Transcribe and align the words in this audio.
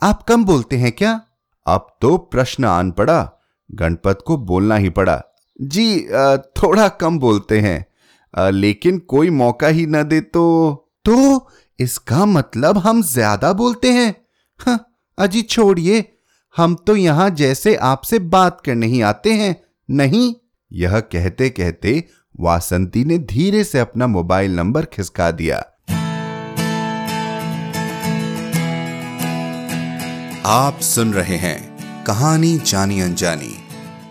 आप 0.00 0.22
कम 0.22 0.44
बोलते 0.44 0.76
हैं 0.76 0.90
क्या? 0.92 1.20
अब 1.66 1.86
तो 2.00 2.16
प्रश्न 2.32 2.64
आन 2.64 2.90
पड़ा। 2.90 3.30
गणपत 3.70 4.18
को 4.26 4.36
बोलना 4.38 4.76
ही 4.76 4.88
पड़ा। 4.90 5.20
जी 5.58 6.00
थोड़ा 6.56 6.88
कम 7.00 7.18
बोलते 7.18 7.58
हैं। 7.60 8.50
लेकिन 8.52 8.98
कोई 9.08 9.30
मौका 9.32 9.68
ही 9.68 9.86
न 9.86 10.02
दे 10.02 10.20
तो? 10.20 10.74
तो 11.04 11.48
इसका 11.78 12.24
मतलब 12.26 12.78
हम 12.78 13.02
ज़्यादा 13.04 13.52
बोलते 13.52 13.92
हैं? 13.92 14.14
हाँ, 14.60 14.78
अजी 15.18 15.42
छोड़िए। 15.42 16.04
हम 16.56 16.74
तो 16.86 16.96
यहाँ 16.96 17.28
जैसे 17.32 17.74
आपसे 17.76 18.18
बात 18.18 18.60
करने 18.60 18.86
ही 18.86 19.00
आते 19.02 19.32
हैं। 19.32 19.54
नहीं? 19.88 20.34
यह 20.70 20.98
कहते 21.02 21.48
कहते 21.50 22.02
वासंती 22.40 23.04
ने 23.04 23.18
धीरे 23.18 23.64
से 23.64 23.78
अपना 23.78 24.06
मोबाइल 24.06 24.56
नंबर 24.56 24.84
खिसका 24.86 25.30
दिया। 25.32 25.62
आप 30.50 30.80
सुन 30.80 31.14
रहे 31.14 31.36
हैं 31.36 31.78
कहानी 32.04 32.58
जानी 32.58 33.00
अनजानी, 33.00 33.58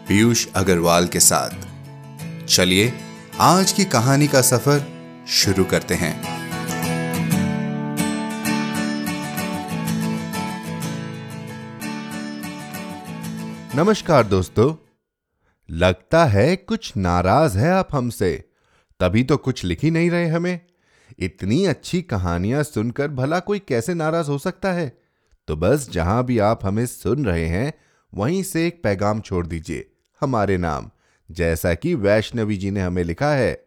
पीयूष 0.07 0.47
अग्रवाल 0.55 1.07
के 1.07 1.19
साथ। 1.19 1.49
चलिए, 2.45 2.93
आज 3.39 3.71
की 3.71 3.85
कहानी 3.85 4.27
का 4.27 4.41
सफ़र 4.41 4.83
शुरू 5.27 5.63
करते 5.63 5.93
हैं। 5.93 6.21
नमस्कार 13.75 14.23
दोस्तों, 14.23 14.75
लगता 15.69 16.25
है 16.25 16.55
कुछ 16.55 16.93
नाराज़ 16.97 17.57
है 17.57 17.71
आप 17.71 17.87
हमसे। 17.91 18.49
तभी 18.99 19.23
तो 19.23 19.37
कुछ 19.37 19.63
लिख 19.63 19.83
ही 19.83 19.91
नहीं 19.91 20.11
रहे 20.11 20.27
हमें। 20.27 20.59
इतनी 21.19 21.65
अच्छी 21.65 22.01
कहानियाँ 22.01 22.63
सुनकर 22.63 23.07
भला 23.07 23.39
कोई 23.39 23.59
कैसे 23.59 23.93
नाराज़ 23.93 24.27
हो 24.27 24.37
सकता 24.37 24.71
है? 24.71 25.06
तो 25.47 25.55
बस 25.55 25.89
जहाँ 25.89 26.23
भी 26.25 26.37
आप 26.39 26.65
हमें 26.65 26.85
सुन 26.85 27.25
रहे 27.25 27.45
हैं, 27.45 27.73
वहीं 28.13 28.43
से 28.43 28.67
एक 28.67 28.81
पैगाम 28.83 29.21
छोड़ 29.21 29.45
दीजिए, 29.47 29.89
हमारे 30.21 30.57
नाम, 30.57 30.89
जैसा 31.31 31.73
कि 31.73 31.93
वैष्णवी 31.95 32.57
जी 32.57 32.71
ने 32.71 32.81
हमें 32.81 33.03
लिखा 33.03 33.31
है। 33.31 33.65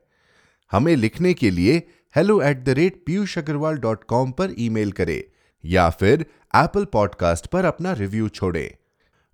हमें 0.72 0.96
लिखने 0.96 1.34
के 1.34 1.50
लिए 1.50 1.76
hello 2.16 2.40
at 2.42 2.64
the 2.64 2.68
rate 2.68 3.02
Piyush 3.06 3.38
Agarwal 3.38 3.76
dot 3.76 4.04
com 4.04 4.32
पर 4.32 4.54
ईमेल 4.58 4.92
करें, 4.92 5.22
या 5.64 5.88
फिर 5.90 6.26
एप्पल 6.56 6.84
पॉडकास्ट 6.84 7.46
पर 7.46 7.64
अपना 7.64 7.92
रिव्यू 7.92 8.28
छोड़ें। 8.28 8.70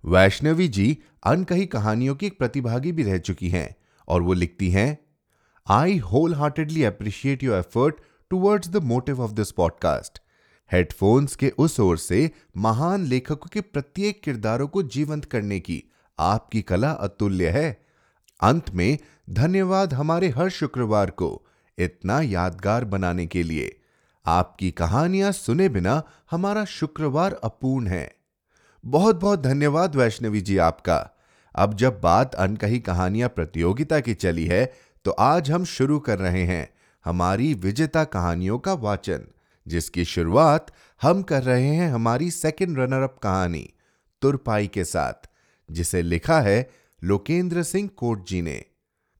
वैष्णवी 0.03 0.67
जी 0.67 0.97
अनकही 1.25 1.65
कहानियों 1.65 2.15
की 2.15 2.25
एक 2.25 2.37
प्रतिभागी 2.39 2.91
भी 2.91 3.03
रह 3.03 3.17
चुकी 3.17 3.49
हैं, 3.49 3.75
और 4.07 4.21
वो 4.21 4.33
लिखती 4.33 4.69
हैं 4.71 4.97
I 5.67 5.97
wholeheartedly 6.35 6.83
appreciate 6.83 7.43
your 7.43 7.57
effort 7.57 7.95
towards 8.29 8.69
the 8.69 8.83
motive 8.83 9.21
of 9.21 9.31
this 9.31 9.51
podcast 9.51 10.21
headphones 10.71 11.35
के 11.35 11.49
उस 11.57 11.79
ओर 11.79 11.97
से 11.97 12.31
महान 12.57 13.05
लेखकों 13.05 13.49
के 13.53 13.61
प्रत्येक 13.61 14.21
किरदारों 14.21 14.67
को 14.67 14.83
जीवंत 14.83 15.25
करने 15.25 15.59
की। 15.59 15.83
आपकी 16.19 16.61
कला 16.61 16.91
अतुल्य 16.91 17.49
है। 17.49 17.85
अंत 18.41 18.69
में, 18.69 18.97
धन्यवाद 19.29 19.93
हमारे 19.93 20.29
हर 20.29 20.49
शुक्रवार 20.49 21.09
को 21.09 21.47
इतना 21.77 22.21
यादगार 22.21 22.85
बनाने 22.85 23.25
के 23.27 23.43
लिए। 23.43 23.79
आपकी 24.25 24.71
कहानियाँ 24.71 25.31
सुने 25.31 25.69
बिना 25.69 26.03
हमारा 26.31 26.65
शुक्रवार 26.65 27.33
अपूर्ण 27.33 27.87
है। 27.87 28.15
बहुत 28.85 29.15
बहुत 29.15 29.41
धन्यवाद 29.41 29.95
वैष्णवी 29.95 30.41
जी 30.41 30.57
आपका। 30.57 30.97
अब 31.55 31.73
जब 31.73 32.01
बात 32.01 32.35
अनकही 32.35 32.79
कहानियाँ 32.79 33.29
प्रतियोगिता 33.29 33.99
की 33.99 34.13
चली 34.13 34.45
है 34.45 34.73
तो 35.05 35.11
आज 35.11 35.51
हम 35.51 35.65
शुरू 35.65 35.99
कर 35.99 36.19
रहे 36.19 36.43
हैं 36.43 36.69
हमारी 37.05 37.53
विजेता 37.53 38.03
कहानियों 38.03 38.59
का 38.59 38.73
वाचन। 38.73 39.25
जिसकी 39.67 40.05
शुरुआत 40.05 40.67
हम 41.01 41.21
कर 41.21 41.43
रहे 41.43 41.67
हैं 41.67 41.91
हमारी 41.91 42.31
सेकेंड 42.31 42.79
रनर 42.79 43.01
अप 43.01 43.19
कहानी, 43.23 43.69
तुरपाई 44.21 44.67
के 44.67 44.83
साथ, 44.83 45.29
जिसे 45.71 46.01
लिखा 46.01 46.41
है 46.41 46.69
लोकेंद्र 47.03 47.63
सिंह 47.63 47.89
कोट 47.97 48.27
जी 48.27 48.41
ने। 48.41 48.65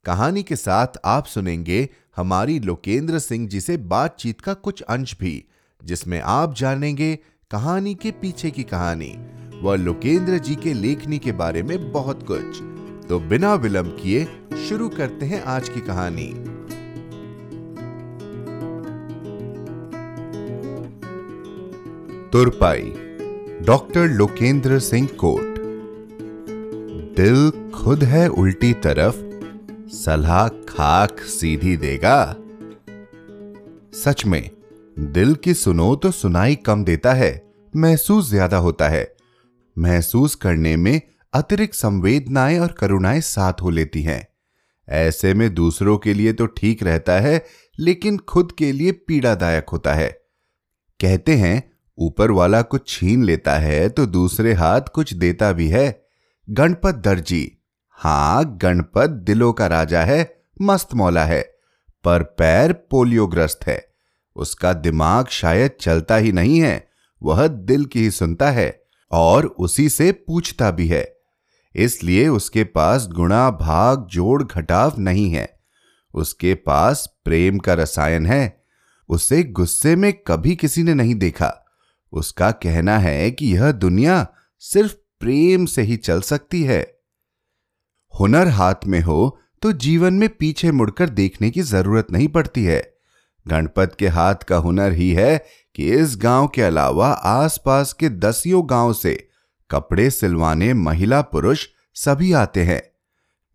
कहानी 0.06 0.44
के 0.44 0.56
साथ 0.56 0.88
आप 1.06 1.26
सुनेंगे 1.26 1.90
हमारी 2.16 2.60
लोकेंद्र 2.60 3.20
सिंह 3.20 3.48
जी 3.48 3.62
से 3.62 3.78
बातचीत 3.78 4.42
का 4.42 4.54
कुछ 4.54 4.82
अंश 4.82 5.16
भी, 5.20 5.46
जिसमें 5.84 6.22
आप 6.22 6.56
जानेंगे 6.56 7.20
कहानी 7.52 7.96
के 7.96 8.12
पीछे 8.12 8.52
की 8.52 8.64
कहानी 8.64 9.16
व 9.64 9.76
लोकेंद्र 9.76 10.38
जी 10.38 10.56
के 10.56 10.74
लेखनी 10.74 11.20
के 11.20 11.32
बारे 11.32 11.64
में 11.64 11.92
बहुत 11.92 12.28
कुछ। 12.32 12.62
तो 13.10 13.20
बिना 13.20 13.54
विलंब 13.54 13.98
किए 14.02 14.26
शुरू 14.70 14.90
करते 14.90 15.26
हैं 15.26 15.44
आज 15.44 15.70
की 15.70 15.82
कहानी। 15.82 16.57
तुरपाई, 22.34 22.94
डॉक्टर 23.66 24.08
लोकेंद्र 24.08 24.80
सिंह 24.80 25.08
कोट। 25.08 25.60
दिल 27.16 27.50
खुद 27.72 28.04
है 28.04 28.28
उल्टी 28.30 28.74
तरफ़, 28.74 29.16
सलाह 29.92 30.48
खाक 30.48 31.20
सीधी 31.20 31.76
देगा। 31.78 32.36
सच 33.94 34.26
में, 34.26 34.50
दिल 35.00 35.36
की 35.36 35.54
सुनो 35.54 35.96
तो 35.96 36.12
सुनाई 36.12 36.56
कम 36.56 36.84
देता 36.84 37.14
है, 37.14 37.32
महसूस 37.76 38.30
ज़्यादा 38.30 38.58
होता 38.58 38.90
है। 38.90 39.16
महसूस 39.78 40.36
करने 40.36 40.76
में 40.78 41.02
अतिरिक्त 41.34 41.76
संवेदनाएँ 41.76 42.60
और 42.60 42.72
करुणाएँ 42.72 43.22
साथ 43.22 43.62
हो 43.62 43.70
लेती 43.70 44.02
हैं। 44.02 44.28
ऐसे 44.88 45.34
में 45.34 45.54
दूसरों 45.54 45.98
के 45.98 46.14
लिए 46.14 46.34
तो 46.34 46.46
ठीक 46.46 46.84
रहता 46.84 47.20
है, 47.20 47.46
लेकिन 47.80 48.18
खुद 48.18 48.52
के 48.52 48.72
लिए 48.72 48.92
पीड़ादायक 48.92 49.70
होता 49.70 49.94
है। 49.94 50.10
कहते 51.00 51.36
हैं 51.36 51.77
ऊपर 51.98 52.32
वाला 52.32 52.62
कुछ 52.62 52.88
छीन 52.88 53.24
लेता 53.24 53.56
है 53.56 53.90
तो 53.90 54.06
दूसरे 54.06 54.54
हाथ 54.54 54.82
कुछ 54.82 55.14
देता 55.14 55.52
भी 55.52 55.68
है। 55.68 56.06
गणपत 56.50 56.96
दर्जी। 56.96 57.52
हाँ, 57.90 58.58
गणपत 58.58 59.10
दिलों 59.10 59.54
का 59.54 59.68
राजा 59.68 60.02
है, 60.02 60.42
मस्त 60.62 60.94
मौला 60.94 61.24
है, 61.26 61.42
पर 62.04 62.24
पैर 62.24 62.74
पोलियोग्रस्त 62.74 63.60
है। 63.68 63.88
उसका 64.36 64.74
दिमाग 64.74 65.28
शायद 65.28 65.72
चलता 65.82 66.16
ही 66.16 66.32
नहीं 66.32 66.60
है, 66.60 66.88
वह 67.24 67.48
दिल 67.48 67.86
की 67.86 68.00
ही 68.00 68.12
सुनता 68.12 68.52
है 68.52 68.84
और 69.12 69.46
उसी 69.46 69.90
से 69.90 70.12
पूछता 70.12 70.72
भी 70.72 70.88
है। 70.88 71.18
इसलिए 71.76 72.28
उसके 72.28 72.64
पास 72.64 73.08
गुणा 73.08 73.52
भाग 73.52 74.08
जोड़ 74.08 74.44
घटाव 74.44 74.94
नहीं 75.00 75.30
है। 75.32 75.60
उसके 76.14 76.54
पास 76.54 77.18
प्रेम 77.26 77.58
का 77.58 77.74
रसायन 77.74 78.26
है। 78.26 78.64
उसे 79.10 79.44
गुस्से 79.44 79.96
में 79.96 80.14
कभी 80.14 80.56
किसी 80.56 80.84
ने 80.84 80.94
नहीं 80.94 81.16
देखा। 81.16 81.67
उसका 82.14 82.52
कहना 82.52 82.98
है 83.00 83.32
कि 83.32 83.54
यह 83.54 83.72
दुनिया 83.72 84.26
सिर्फ़ 84.60 84.94
प्रेम 85.20 85.66
से 85.66 85.82
ही 85.82 85.98
चल 85.98 86.22
सकती 86.22 86.64
है। 86.64 86.82
हुनर 88.14 88.48
हाथ 88.48 88.86
में 88.86 89.00
हो 89.02 89.38
तो 89.62 89.72
जीवन 89.72 90.14
में 90.14 90.30
पीछे 90.30 90.72
मुड़कर 90.72 91.10
देखने 91.10 91.50
की 91.50 91.62
ज़रूरत 91.62 92.12
नहीं 92.12 92.28
पड़ती 92.28 92.64
है। 92.64 92.82
गणपत 93.48 93.96
के 94.00 94.08
हाथ 94.08 94.36
का 94.36 94.58
हुनर 94.58 94.92
ही 94.92 95.10
है 95.12 95.38
कि 95.76 95.90
इस 95.92 96.16
गाँव 96.18 96.48
के 96.48 96.62
अलावा 96.62 97.08
आसपास 97.08 97.94
के 97.94 98.10
दसियों 98.10 98.62
गाँव 98.70 98.94
से 98.94 99.16
कपड़े 99.72 100.10
सिलवाने 100.10 100.74
महिला 100.74 101.22
पुरुष 101.22 101.68
सभी 101.96 102.32
आते 102.34 102.64
हैं। 102.64 102.82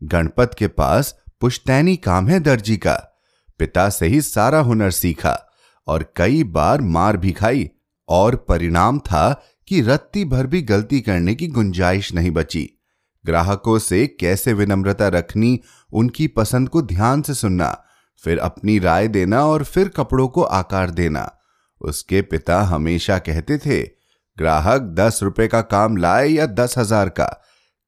गणपत 0.03 0.55
के 0.59 0.69
पास 0.69 1.15
पुश्तैनी 1.41 1.97
काम 1.97 2.29
है 2.29 2.41
दर्जी 2.41 2.77
का। 2.77 2.95
पिता 3.59 3.89
से 3.89 4.07
ही 4.07 4.21
सारा 4.21 4.59
हुनर 4.59 4.91
सीखा 4.91 5.39
और 5.87 6.13
कई 6.17 6.43
बार 6.45 6.81
मार 6.81 7.17
भी 7.17 7.33
खाई 7.33 7.71
और 8.13 8.37
परिणाम 8.49 8.99
था 8.99 9.33
कि 9.69 9.81
रत्ती 9.81 10.25
भर 10.25 10.47
भी 10.47 10.63
गलती 10.63 11.01
करने 11.01 11.35
की 11.35 11.47
गुंजाइश 11.47 12.13
नहीं 12.15 12.31
बची। 12.31 12.69
ग्राहकों 13.25 13.79
से 13.79 14.07
कैसे 14.21 14.53
विनम्रता 14.53 15.09
रखनी, 15.09 15.61
उनकी 15.93 16.27
पसंद 16.27 16.69
को 16.69 16.83
ध्यान 16.83 17.23
से 17.23 17.35
सुनना, 17.35 17.85
फिर 18.23 18.39
अपनी 18.39 18.79
राय 18.79 19.09
देना 19.09 19.45
और 19.47 19.65
फिर 19.65 19.89
कपड़ों 19.89 20.29
को 20.29 20.43
आकार 20.43 20.91
देना। 20.91 21.31
उसके 21.81 22.23
पिता 22.23 22.61
हमेशा 22.63 23.19
कहते 23.19 23.59
थे, 23.59 23.83
ग्राहक 24.39 24.83
दस 24.83 25.21
रुपए 25.23 25.47
का 25.49 25.61
काम 25.61 25.97
लाए 25.97 26.29
या 26.29 26.47
दस 26.47 26.79
हज़ार 26.79 27.09
का? 27.09 27.25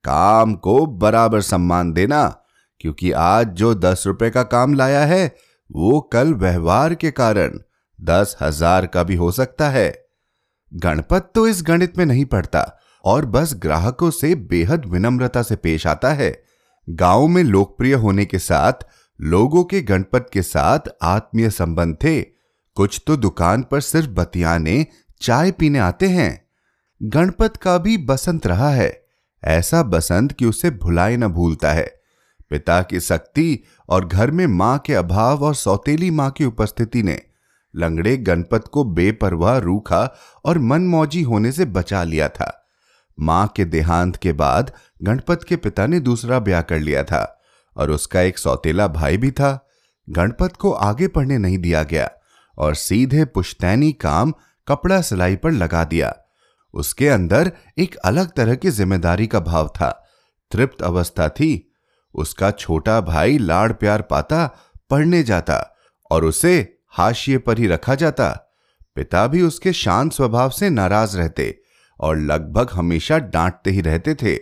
काम 0.05 0.55
को 0.55 0.87
बराबर 0.87 1.41
सम्मान 1.41 1.93
देना, 1.93 2.27
क्योंकि 2.81 3.13
आज 3.13 3.49
जो 3.49 3.75
दस 3.75 4.05
रुपए 4.07 4.31
का 4.31 4.43
काम 4.43 4.75
लाया 4.75 5.05
है, 5.05 5.35
वो 5.73 6.01
कल 6.01 6.35
व्यवहार 6.35 6.95
के 6.95 7.11
कारण 7.11 7.59
दस 8.01 8.37
हज़ार 8.41 8.87
का 8.87 9.03
भी 9.03 9.15
हो 9.15 9.31
सकता 9.31 9.71
है। 9.71 10.04
गणपत 10.77 11.33
तो 11.35 11.49
इस 11.49 11.63
गणित 11.63 11.99
में 11.99 12.07
नहीं 12.07 12.25
पड़ता 12.25 12.79
और 13.05 13.27
बस 13.27 13.55
ग्राहकों 13.55 14.11
से 14.11 14.35
बेहद 14.35 14.85
विनम्रता 14.87 15.43
से 15.43 15.57
पेश 15.57 15.87
आता 15.87 16.13
है। 16.13 16.45
गाँव 16.91 17.27
में 17.27 17.45
लोकप्रिय 17.45 17.95
होने 17.95 18.25
के 18.25 18.39
साथ, 18.39 18.73
लोगों 19.21 19.65
के 19.65 19.81
गणपत 19.81 20.27
के 20.33 20.43
साथ 20.43 20.79
आत्मीय 21.03 21.51
संबंध 21.51 21.97
थे। 22.05 22.23
कुछ 22.75 23.03
तो 23.07 23.17
दुकान 23.17 23.63
पर 23.63 23.81
सिर्फ़ 23.81 24.11
बतियाने, 24.11 24.87
चाय 25.21 25.51
पीने 25.51 25.79
आते 25.79 26.07
हैं। 26.07 26.49
गणपत 27.03 27.57
का 27.57 27.79
भी 27.79 27.99
बसंत 27.99 28.47
रहा 28.47 28.71
है। 28.71 29.05
ऐसा 29.45 29.83
बसंत 29.83 30.33
कि 30.33 30.45
उसे 30.45 30.71
भुलाए 30.71 31.17
न 31.17 31.29
भूलता 31.29 31.73
है। 31.73 32.01
पिता 32.51 32.83
की 32.83 33.01
शक्ति 33.01 33.65
और 33.89 34.09
घर 34.09 34.31
में 34.31 34.47
माँ 34.47 34.79
के 34.79 34.95
अभाव 34.95 35.45
और 35.45 35.55
सौतेली 35.55 36.11
माँ 36.11 36.31
की 36.31 36.45
उपस्थिति 36.45 37.03
ने 37.03 37.21
लंगड़े 37.75 38.17
गणपत 38.17 38.65
को 38.69 38.85
बेपरवाह 38.85 39.59
रूखा 39.59 40.03
और 40.45 40.59
मनमौजी 40.59 41.23
होने 41.23 41.53
से 41.53 41.65
बचा 41.65 42.03
लिया 42.03 42.29
था। 42.29 42.51
माँ 43.19 43.47
के 43.57 43.65
देहांत 43.65 44.17
के 44.17 44.33
बाद 44.33 44.73
गणपत 45.03 45.45
के 45.45 45.57
पिता 45.57 45.87
ने 45.87 46.01
दूसरा 46.01 46.39
ब्याह 46.39 46.63
कर 46.63 46.79
लिया 46.79 47.05
था 47.05 47.41
और 47.77 47.91
उसका 47.91 48.21
एक 48.21 48.39
सौतेला 48.39 48.87
भाई 48.89 49.17
भी 49.17 49.31
था। 49.31 49.69
गणपत 50.09 50.57
को 50.57 50.73
आगे 50.73 51.09
पढ़ने 51.09 51.39
नहीं 51.39 51.59
दिया 51.59 51.83
गया 51.83 52.11
और 52.59 52.75
सीधे 52.75 53.25
पुश्तैनी 53.25 53.93
काम 53.93 54.33
कपड़ा 54.69 55.01
सिलाई 55.01 55.37
पर 55.37 55.51
लगा 55.51 55.85
दिया। 55.85 56.15
उसके 56.75 57.09
अंदर 57.09 57.53
एक 57.79 57.95
अलग 57.97 58.31
तरह 58.33 58.55
की 58.55 58.71
ज़िम्मेदारी 58.71 59.27
का 59.27 59.41
भाव 59.41 59.69
था। 59.69 59.91
तृप्त 60.51 60.83
अवस्था 60.83 61.29
थी। 61.29 61.71
उसका 62.15 62.51
छोटा 62.51 63.01
भाई 63.01 63.39
लाड़ 63.39 63.73
प्यार 63.73 64.03
पाता, 64.03 64.47
पढ़ने 64.91 65.23
जाता 65.23 65.77
और 66.11 66.25
उसे 66.25 66.74
हाशिए 66.95 67.39
पर 67.39 67.59
ही 67.59 67.67
रखा 67.67 67.95
जाता। 67.95 68.57
पिता 68.95 69.27
भी 69.27 69.43
उसके 69.43 69.73
शांत 69.73 70.13
स्वभाव 70.13 70.51
से 70.51 70.71
नाराज़ 70.71 71.17
रहते 71.17 71.61
और 72.01 72.19
लगभग 72.19 72.71
हमेशा 72.73 73.19
डांटते 73.19 73.71
ही 73.71 73.81
रहते 73.81 74.15
थे। 74.15 74.37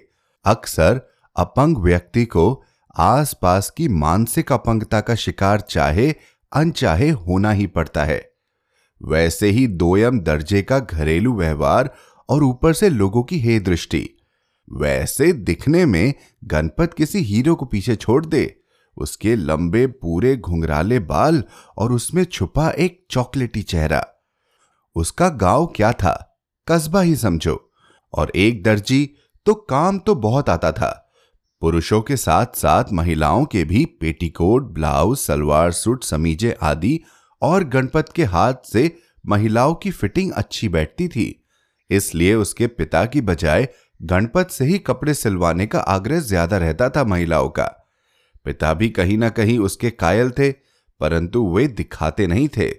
अक्सर 0.44 1.00
अपंग 1.36 1.78
व्यक्ति 1.78 2.24
को 2.24 2.64
आसपास 2.98 3.70
की 3.70 3.88
मानसिक 3.88 4.52
अपंगता 4.52 5.00
का 5.00 5.14
शिकार 5.14 5.60
चाहे, 5.60 6.14
अनचाहे 6.52 7.10
होना 7.10 7.50
ही 7.50 7.66
पड़ता 7.66 8.04
है। 8.04 8.32
वैसे 9.02 9.48
ही 9.48 9.66
दोयम 9.66 10.20
दर्जे 10.20 10.62
का 10.62 10.78
घरेलू 10.78 11.38
व्यवहार 11.38 11.94
और 12.28 12.44
ऊपर 12.44 12.72
से 12.72 12.88
लोगों 12.88 13.22
की 13.22 13.38
हे 13.38 13.60
दृष्टि। 13.60 14.10
वैसे 14.72 15.32
दिखने 15.32 15.86
में 15.86 16.14
गणपत 16.44 16.94
किसी 16.94 17.18
हीरो 17.18 17.54
को 17.54 17.66
पीछे 17.66 17.96
छोड़ 17.96 18.26
दे 18.26 18.61
उसके 18.96 19.34
लंबे 19.36 19.86
पूरे 19.86 20.36
घुंघराले 20.36 20.98
बाल 21.00 21.42
और 21.78 21.92
उसमें 21.92 22.24
छुपा 22.24 22.70
एक 22.70 23.04
चॉकलेटी 23.10 23.62
चेहरा। 23.62 24.02
उसका 24.96 25.28
गाँव 25.28 25.66
क्या 25.66 25.92
था, 25.92 26.12
कस्बा 26.66 27.00
ही 27.00 27.16
समझो। 27.16 27.60
और 28.14 28.30
एक 28.30 28.62
दर्जी 28.62 29.08
तो 29.46 29.54
काम 29.54 29.98
तो 29.98 30.14
बहुत 30.14 30.48
आता 30.48 30.72
था। 30.72 30.98
पुरुषों 31.62 32.00
के 32.02 32.16
साथ 32.16 32.56
साथ 32.56 32.84
महिलाओं 32.92 33.44
के 33.44 33.64
भी 33.64 33.84
पेटीकोट, 34.00 34.62
ब्लाउज, 34.64 35.18
सलवार 35.18 35.72
सूट, 35.72 36.04
समीजे 36.04 36.56
आदि 36.62 37.00
और 37.42 37.64
गणपत 37.64 38.12
के 38.16 38.24
हाथ 38.24 38.54
से 38.64 38.90
महिलाओं 39.26 39.74
की 39.74 39.90
फिटिंग 39.90 40.32
अच्छी 40.32 40.68
बैठती 40.68 41.08
थी। 41.08 41.44
इसलिए 41.90 42.34
उसके 42.34 42.66
पिता 42.66 43.04
की 43.04 43.20
बजाय 43.20 43.68
गणपत 44.00 44.50
से 44.50 44.64
ही 44.64 44.78
कपड़े 44.78 45.14
सिलवाने 45.14 45.66
का 45.66 45.80
आग्रह 45.80 46.20
ज़्यादा 46.20 46.58
रहता 46.58 46.88
था 46.88 47.04
महिलाओं 47.04 47.48
का। 47.48 47.81
पिता 48.44 48.74
भी 48.74 48.88
कहीं 48.90 49.18
ना 49.18 49.28
कहीं 49.28 49.58
उसके 49.58 49.90
कायल 49.90 50.30
थे, 50.30 50.52
परंतु 51.00 51.48
वे 51.48 51.68
दिखाते 51.68 52.26
नहीं 52.26 52.48
थे, 52.48 52.74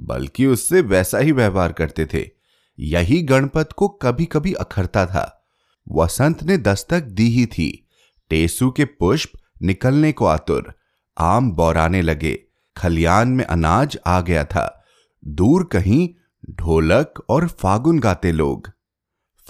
बल्कि 0.00 0.46
उससे 0.46 0.80
वैसा 0.80 1.18
ही 1.18 1.32
व्यवहार 1.32 1.72
करते 1.72 2.06
थे। 2.06 2.30
यही 2.78 3.22
गणपत 3.22 3.68
को 3.76 3.88
कभी 3.88 4.24
कभी 4.24 4.52
अखरता 4.52 5.06
था। 5.06 5.46
वसंत 5.92 6.42
ने 6.42 6.58
दस्तक 6.58 7.00
दी 7.00 7.28
ही 7.28 7.46
थी। 7.46 7.88
टेसू 8.30 8.70
के 8.70 8.84
पुष्प 8.84 9.30
निकलने 9.62 10.12
को 10.12 10.24
आतुर, 10.24 10.74
आम 11.18 11.52
बौराने 11.52 12.02
लगे। 12.02 12.38
खलियान 12.76 13.28
में 13.28 13.44
अनाज 13.44 13.98
आ 14.06 14.20
गया 14.20 14.44
था। 14.44 14.84
दूर 15.26 15.64
कहीं 15.64 16.08
ढोलक 16.50 17.24
और 17.28 17.48
फागुन 17.48 17.98
गाते 17.98 18.32
लोग। 18.32 18.70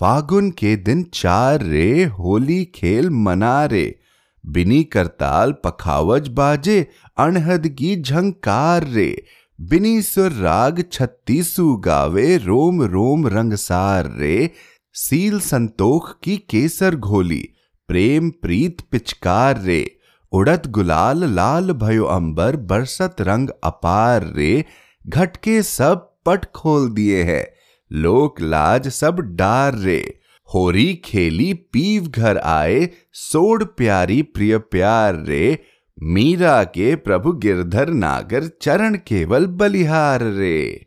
फागुन 0.01 0.51
के 0.51 0.77
दिन 0.77 1.03
चार 1.05 1.63
रे 1.63 2.05
होली 2.05 2.65
खेल 2.65 3.11
मना 3.11 3.65
रे। 3.65 4.01
बिनी 4.45 4.83
करताल 4.85 5.53
पखावज 5.65 6.29
बाजे, 6.29 6.87
अणहद 7.17 7.69
की 7.69 7.97
झंकार 8.03 8.85
रे। 8.85 9.25
बिनी 9.61 10.03
सुर 10.03 10.33
राग 10.33 10.85
छत्तीसु 10.93 11.77
गावे, 11.77 12.37
रोम 12.37 12.83
रोम 12.83 13.27
रंगसार 13.27 14.11
रे। 14.17 14.51
सील 14.95 15.41
संतोख 15.41 16.15
की 16.23 16.37
केसर 16.51 16.97
घोली, 16.97 17.49
प्रेम 17.89 18.31
प्रीत 18.31 18.81
पिचकार 18.91 19.61
रे। 19.61 19.85
उड़त 20.33 20.67
गुलाल 20.67 21.25
लाल 21.25 21.73
भयो 21.73 22.05
अंबर, 22.05 22.57
बरसत 22.57 23.17
रंग 23.21 23.49
अपार 23.65 24.33
रे। 24.33 24.65
घटके 25.05 25.63
सब 25.63 26.11
पट 26.27 26.45
खोल 26.45 26.91
दिए 26.91 27.23
हैं, 27.23 27.45
लोक 27.91 28.41
लाज 28.41 28.89
सब 28.89 29.21
डार 29.37 29.79
रे। 29.79 30.24
होरी 30.55 30.95
खेली, 31.05 31.55
पीव 31.55 32.07
घर 32.07 32.39
आए, 32.39 32.91
सोड़ 33.13 33.65
प्यारी 33.65 34.23
प्रिय 34.23 34.59
प्यार 34.59 35.25
रे। 35.25 35.59
मीरा 36.03 36.65
के 36.65 36.97
प्रभु 36.97 37.33
गिरधर 37.33 37.89
नागर, 37.89 38.51
चरण 38.63 38.95
केवल 38.95 39.47
बलिहार 39.47 40.23
रे। 40.23 40.87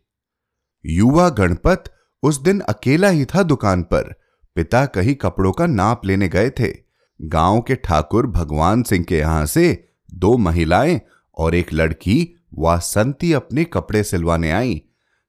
युवा 0.85 1.29
गणपत 1.29 1.83
उस 2.23 2.41
दिन 2.41 2.59
अकेला 2.59 3.09
ही 3.09 3.25
था 3.25 3.43
दुकान 3.43 3.83
पर। 3.83 4.13
पिता 4.55 4.85
कहीं 4.85 5.15
कपड़ों 5.15 5.51
का 5.51 5.65
नाप 5.65 6.05
लेने 6.05 6.27
गए 6.27 6.49
थे। 6.49 6.73
गाँव 7.21 7.61
के 7.61 7.75
ठाकुर 7.75 8.27
भगवान 8.27 8.83
सिंह 8.83 9.05
के 9.05 9.17
यहाँ 9.17 9.45
से 9.45 9.89
दो 10.13 10.37
महिलाएँ 10.37 11.01
और 11.37 11.55
एक 11.55 11.73
लड़की 11.73 12.35
वासंती 12.57 13.33
अपने 13.33 13.63
कपड़े 13.63 14.03
सिलवाने 14.03 14.51
आई। 14.51 14.81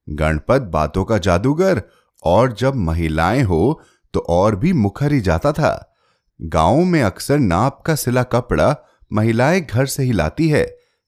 गणपत 0.08 0.62
बातों 0.62 1.04
का 1.04 1.18
जादूगर 1.18 1.82
और 2.22 2.52
जब 2.52 2.74
महिलाएँ 2.74 3.42
हो 3.42 3.82
तो 4.18 4.24
और 4.28 4.56
भी 4.56 4.72
मुखर 4.72 5.12
ही 5.12 5.20
जाता 5.20 5.52
था। 5.52 5.96
गाँव 6.42 6.84
में 6.84 7.02
अक्सर 7.02 7.38
नाप 7.38 7.82
का 7.86 7.94
सिला 7.94 8.22
कपड़ा 8.22 8.76
महिलाएँ 9.12 9.60
घर 9.60 9.86
से 9.86 10.02
ही 10.02 10.12
लाती 10.12 10.48
है, 10.48 10.64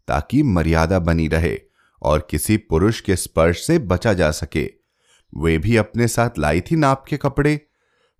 ताकि 0.08 0.42
मर्यादा 0.42 0.98
बनी 0.98 1.28
रहे 1.28 1.60
और 2.02 2.28
किसी 2.30 2.56
पुरुष 2.56 3.00
के 3.00 3.16
स्पर्श 3.16 3.66
से 3.66 3.78
बचा 3.78 4.12
जा 4.12 4.30
सके। 4.30 4.70
वे 5.36 5.58
भी 5.58 5.76
अपने 5.76 6.08
साथ 6.08 6.30
लाई 6.38 6.60
थी 6.60 6.76
नाप 6.76 7.04
के 7.08 7.16
कपड़े। 7.16 7.66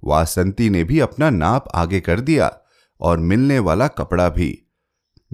वासंती 0.04 0.70
ने 0.70 0.84
भी 0.84 1.00
अपना 1.00 1.30
नाप 1.30 1.64
आगे 1.74 2.00
कर 2.00 2.20
दिया 2.20 2.58
और 3.00 3.18
मिलने 3.18 3.58
वाला 3.58 3.88
कपड़ा 3.88 4.28
भी। 4.28 4.62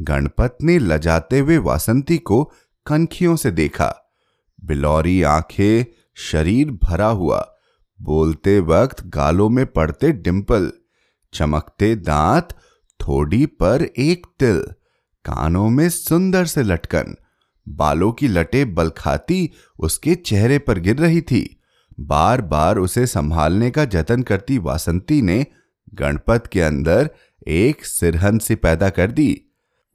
गणपत 0.01 0.59
ने 0.63 0.79
लजाते 0.79 1.39
हुए 1.39 1.59
वासंती 1.59 2.19
को 2.19 2.53
कनखियों 2.87 3.37
से 3.37 3.51
देखा। 3.51 4.13
बिलौरी 4.65 5.23
आँखें, 5.23 5.85
शरीर 6.15 6.71
भरा 6.71 7.09
हुआ। 7.09 7.53
बोलते 8.01 8.61
वक्त 8.61 9.07
गालों 9.07 9.49
में 9.49 9.67
पड़ते 9.67 10.13
डिंपल, 10.13 10.73
चमकते 11.33 11.97
दांत, 11.97 12.49
थोड़ी 13.01 13.47
पर 13.47 13.83
एक 13.83 14.27
तिल, 14.39 14.61
कानों 15.25 15.69
में 15.71 15.89
सुंदर 15.89 16.45
से 16.45 16.63
लटकन। 16.63 17.17
बालों 17.69 18.13
की 18.13 18.29
लटे 18.29 18.65
बलखाती 18.65 19.51
उसके 19.79 20.15
चेहरे 20.15 20.59
पर 20.59 20.79
गिर 20.79 20.97
रही 20.97 21.21
थी। 21.21 21.61
बार 22.01 22.41
बार 22.41 22.79
उसे 22.79 23.07
संभालने 23.07 23.71
का 23.71 23.85
जतन 23.85 24.23
करती 24.23 24.59
वासंती 24.59 25.23
ने 25.23 25.47
गणपत 25.95 26.47
के 26.47 26.61
अंदर 26.61 27.11
एक 27.49 27.85
सिरहन 27.85 28.39
सी 28.39 28.55
पैदा 28.55 28.91
कर 28.91 29.11
दी। 29.11 29.43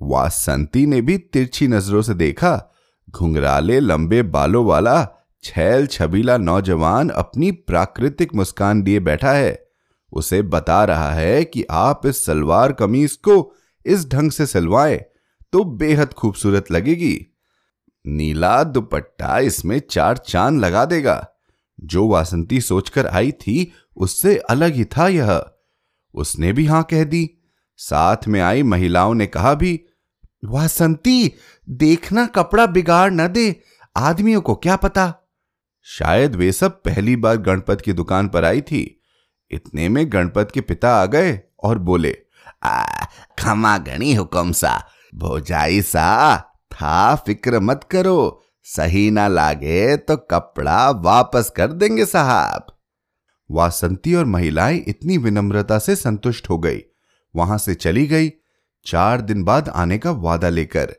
वासंती 0.02 0.86
ने 0.86 1.02
भी 1.02 1.18
तिरछी 1.18 1.68
नज़रों 1.68 2.02
से 2.02 2.14
देखा, 2.14 2.76
घुंघराले 3.10 3.80
लंबे 3.80 4.22
बालों 4.22 4.66
वाला 4.66 5.02
छैल 5.44 5.88
छबीला 5.88 6.38
नौजवान 6.38 7.10
अपनी 7.10 7.52
प्राकृतिक 7.52 8.36
मुस्कान 8.36 8.84
लिए 8.84 9.00
बैठा 9.00 9.32
है। 9.32 9.66
उसे 10.12 10.42
बता 10.42 10.84
रहा 10.86 11.12
है 11.12 11.46
कि 11.46 11.66
आप 11.72 12.02
इस 12.06 12.26
सलवार 12.26 12.72
कमीज 12.72 13.16
को 13.16 13.56
इस 13.86 14.10
ढंग 14.10 14.32
से 14.32 14.46
सिलवाएँ 14.46 14.98
तो 15.54 15.64
बेहद 15.64 16.14
खूबसूरत 16.14 16.72
लगेगी। 16.72 17.26
नीला 18.08 18.64
दुपट्टा 18.64 19.40
इसमें 19.40 19.82
चार 19.90 20.18
चाँद 20.18 20.60
लगा 20.60 20.86
देगा। 20.86 21.28
जो 21.84 22.08
वासंती 22.08 22.62
सोचकर 22.62 23.08
आई 23.08 23.32
थी, 23.32 23.72
उससे 23.98 24.38
अलग 24.38 24.74
ही 24.74 24.86
था 24.86 25.08
यह। 25.08 25.46
उसने 26.14 26.54
भी 26.54 26.66
हाँ 26.66 26.84
कह 26.84 27.04
दी। 27.04 27.30
साथ 27.78 28.28
में 28.28 28.42
आई 28.42 28.64
महिलाओं 28.64 29.14
ने 29.14 29.28
कहा 29.28 29.54
भी, 29.54 29.86
वासंती, 30.46 31.34
देखना 31.70 32.26
कपड़ा 32.26 32.66
बिगाड़ 32.66 33.12
न 33.12 33.28
दे। 33.28 33.62
आदमियों 33.98 34.42
को 34.42 34.56
क्या 34.56 34.76
पता? 34.76 35.14
शायद 35.84 36.36
वे 36.36 36.52
सब 36.52 36.82
पहली 36.84 37.16
बार 37.16 37.38
गणपत 37.38 37.82
की 37.82 37.94
दुकान 37.94 38.28
पर 38.28 38.46
आई 38.46 38.62
थी। 38.62 39.02
इतने 39.52 39.90
में 39.90 40.14
गणपत 40.14 40.52
के 40.54 40.62
पिता 40.62 40.96
आ 40.96 41.06
गए 41.06 41.40
और 41.64 41.80
बोले, 41.80 42.18
आ 42.64 43.06
खमा 43.40 43.78
गणी 43.78 44.14
हुक्म 44.14 44.52
सा, 44.52 44.88
भोजाई 45.16 45.82
सा, 45.82 46.38
था 46.72 47.16
फ़िक्र 47.16 47.60
मत 47.60 47.88
करो, 47.92 48.44
सही 48.64 49.12
ना 49.12 49.28
लागे 49.28 49.98
तो 49.98 50.18
कपड़ा 50.18 50.90
वापस 50.90 51.52
कर 51.56 51.68
देंगे 51.68 52.06
साहब. 52.06 52.66
वासंती 53.52 54.16
और 54.16 54.26
महिलाएँ 54.26 54.84
इतनी 54.88 55.18
विनम्रता 55.18 55.80
से 55.80 55.96
संतुष्ट 55.96 56.50
हो 56.50 56.58
गई। 56.58 56.82
वहाँ 57.36 57.58
से 57.58 57.76
चली 57.76 58.08
गई, 58.08 58.32
चार 58.86 59.22
दिन 59.22 59.44
बाद 59.44 59.70
आने 59.70 59.98
का 59.98 60.12
वादा 60.12 60.50
लेकर। 60.50 60.96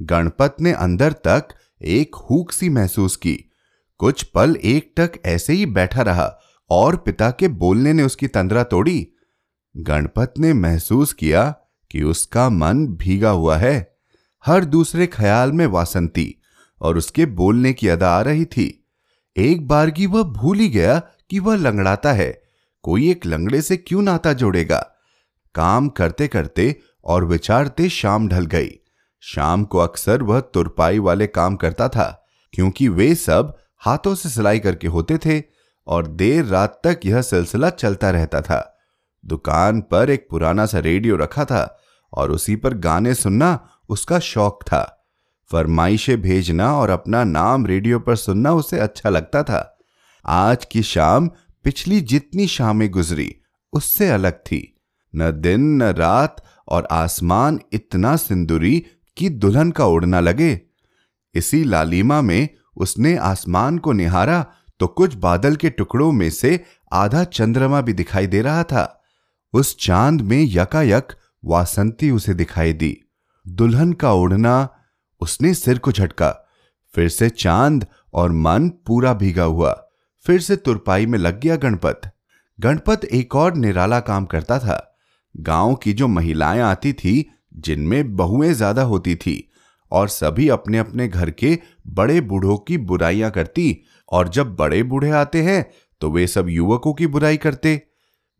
गणपत 0.00 0.56
ने 0.60 0.72
अंदर 0.72 1.12
तक 1.12 1.48
एक 1.82 2.14
हुक 2.14 2.52
सी 2.52 2.68
महसूस 2.68 3.16
की 3.16 3.49
कुछ 4.00 4.22
पल 4.22 4.56
एक 4.56 4.92
टक 4.96 5.12
ऐसे 5.26 5.52
ही 5.52 5.66
बैठा 5.66 6.02
रहा 6.02 6.38
और 6.70 6.96
पिता 6.96 7.30
के 7.30 7.48
बोलने 7.48 7.92
ने 7.92 8.02
उसकी 8.02 8.26
तंद्रा 8.26 8.62
तोड़ी। 8.62 9.08
गणपत 9.76 10.34
ने 10.38 10.52
महसूस 10.52 11.12
किया 11.12 11.54
कि 11.90 12.02
उसका 12.02 12.50
मन 12.50 12.86
भीगा 12.86 13.30
हुआ 13.30 13.56
है। 13.56 13.96
हर 14.44 14.64
दूसरे 14.64 15.06
ख्याल 15.06 15.52
में 15.52 15.66
वासंती 15.66 16.34
और 16.80 16.98
उसके 16.98 17.26
बोलने 17.26 17.72
की 17.72 17.88
अदा 17.88 18.10
आ 18.10 18.22
रही 18.22 18.44
थी। 18.44 18.88
एक 19.36 19.68
बार 19.68 19.90
की 19.90 20.06
वह 20.06 20.22
भूल 20.22 20.58
ही 20.58 20.68
गया 20.68 20.98
कि 21.30 21.38
वह 21.38 21.56
लंगड़ाता 21.56 22.12
है। 22.12 22.42
कोई 22.82 23.10
एक 23.10 23.26
लंगड़े 23.26 23.62
से 23.62 23.76
क्यों 23.76 24.02
नाता 24.02 24.32
जोड़ेगा? 24.32 24.78
काम 25.54 25.88
करते 25.88 26.28
करते 26.28 26.76
और 27.04 27.24
विचारते 27.24 27.88
शाम 27.88 28.28
ढल 28.28 28.46
गई। 28.46 28.70
शाम 29.20 29.64
को 29.64 29.78
अक्सर 29.78 30.22
वह 30.22 30.40
तुरपाई 30.40 30.98
वाले 30.98 31.26
काम 31.26 31.56
करता 31.56 31.88
था, 31.88 32.26
क्योंकि 32.52 32.88
वे 32.88 33.14
सब 33.14 33.56
हाथों 33.80 34.14
से 34.14 34.28
सिलाई 34.28 34.58
करके 34.58 34.86
होते 34.86 35.18
थे 35.18 35.42
और 35.86 36.06
देर 36.06 36.44
रात 36.44 36.80
तक 36.84 37.00
यह 37.04 37.22
सिलसिला 37.22 37.70
चलता 37.70 38.10
रहता 38.10 38.40
था। 38.40 38.78
दुकान 39.26 39.80
पर 39.80 40.10
एक 40.10 40.26
पुराना 40.30 40.66
सा 40.66 40.78
रेडियो 40.78 41.16
रखा 41.16 41.44
था 41.44 41.78
और 42.12 42.30
उसी 42.30 42.56
पर 42.56 42.74
गाने 42.74 43.14
सुनना 43.14 43.68
उसका 43.88 44.18
शौक 44.18 44.62
था। 44.62 45.08
फरमाइशें 45.52 46.22
भेजना 46.22 46.78
और 46.78 46.90
अपना 46.90 47.24
नाम 47.24 47.66
रेडियो 47.66 47.98
पर 47.98 48.16
सुनना 48.16 48.52
उसे 48.52 48.78
अच्छा 48.78 49.08
लगता 49.08 49.42
था। 49.42 49.78
आज 50.26 50.64
की 50.64 50.82
शाम 50.82 51.28
पिछली 51.64 52.00
जितनी 52.00 52.46
शामें 52.46 52.90
गुजरी, 52.90 53.34
उससे 53.72 54.08
अलग 54.08 54.32
थी। 54.32 54.80
न 55.16 55.30
दिन, 55.40 55.60
न 55.60 55.82
रात 55.82 56.44
और 56.68 56.88
आसमान 56.90 57.60
इतना 57.72 58.16
सिंदूरी 58.16 58.86
कि 59.16 59.28
दुल्हन 59.28 59.70
का 59.70 59.86
उड़ना 59.86 60.20
लगे। 60.20 60.60
इसी 61.34 61.64
लालिमा 61.64 62.20
में 62.20 62.48
उसने 62.76 63.16
आसमान 63.16 63.78
को 63.78 63.92
निहारा 63.92 64.44
तो 64.80 64.86
कुछ 64.86 65.14
बादल 65.14 65.56
के 65.56 65.70
टुकड़ों 65.70 66.10
में 66.12 66.30
से 66.30 66.64
आधा 66.92 67.24
चंद्रमा 67.24 67.80
भी 67.80 67.92
दिखाई 67.92 68.26
दे 68.26 68.40
रहा 68.42 68.62
था। 68.62 69.02
उस 69.54 69.76
चाँद 69.80 70.20
में 70.20 70.42
यकायक 70.42 71.12
वासंती 71.44 72.10
उसे 72.10 72.34
दिखाई 72.34 72.72
दी। 72.72 72.96
दुल्हन 73.46 73.92
का 73.92 74.12
उड़ना 74.12 74.68
उसने 75.20 75.54
सिर 75.54 75.78
को 75.78 75.92
झटका। 75.92 76.30
फिर 76.94 77.08
से 77.08 77.28
चाँद 77.30 77.86
और 78.14 78.32
मन 78.32 78.68
पूरा 78.86 79.12
भीगा 79.14 79.44
हुआ। 79.44 79.72
फिर 80.26 80.40
से 80.40 80.56
तुरपाई 80.56 81.06
में 81.06 81.18
लग 81.18 81.40
गया 81.40 81.56
गणपत। 81.56 82.00
गणपत 82.58 83.04
एक 83.04 83.36
और 83.36 83.54
निराला 83.54 84.00
काम 84.00 84.24
करता 84.24 84.58
था। 84.58 84.96
गाँव 85.34 85.74
की 85.74 85.92
जो 85.92 86.08
महिलाएँ 86.08 86.60
आती 86.60 86.92
थी, 86.92 87.30
जिनमें 87.56 88.16
बहुएँ 88.16 88.52
ज़्यादा 88.54 88.82
होती 88.82 89.14
थी 89.16 89.50
और 89.92 90.08
सभी 90.08 90.48
अपने 90.48 90.78
अपने 90.78 91.08
घर 91.08 91.30
के 91.30 91.58
बड़े 91.90 92.20
बूढ़ों 92.20 92.56
की 92.58 92.78
बुराइयाँ 92.78 93.30
करती 93.30 93.76
और 94.12 94.28
जब 94.28 94.54
बड़े 94.56 94.82
बूढ़े 94.82 95.10
आते 95.10 95.42
हैं 95.42 95.64
तो 96.00 96.10
वे 96.10 96.26
सब 96.26 96.48
युवकों 96.48 96.92
की 96.94 97.06
बुराई 97.06 97.36
करते। 97.36 97.80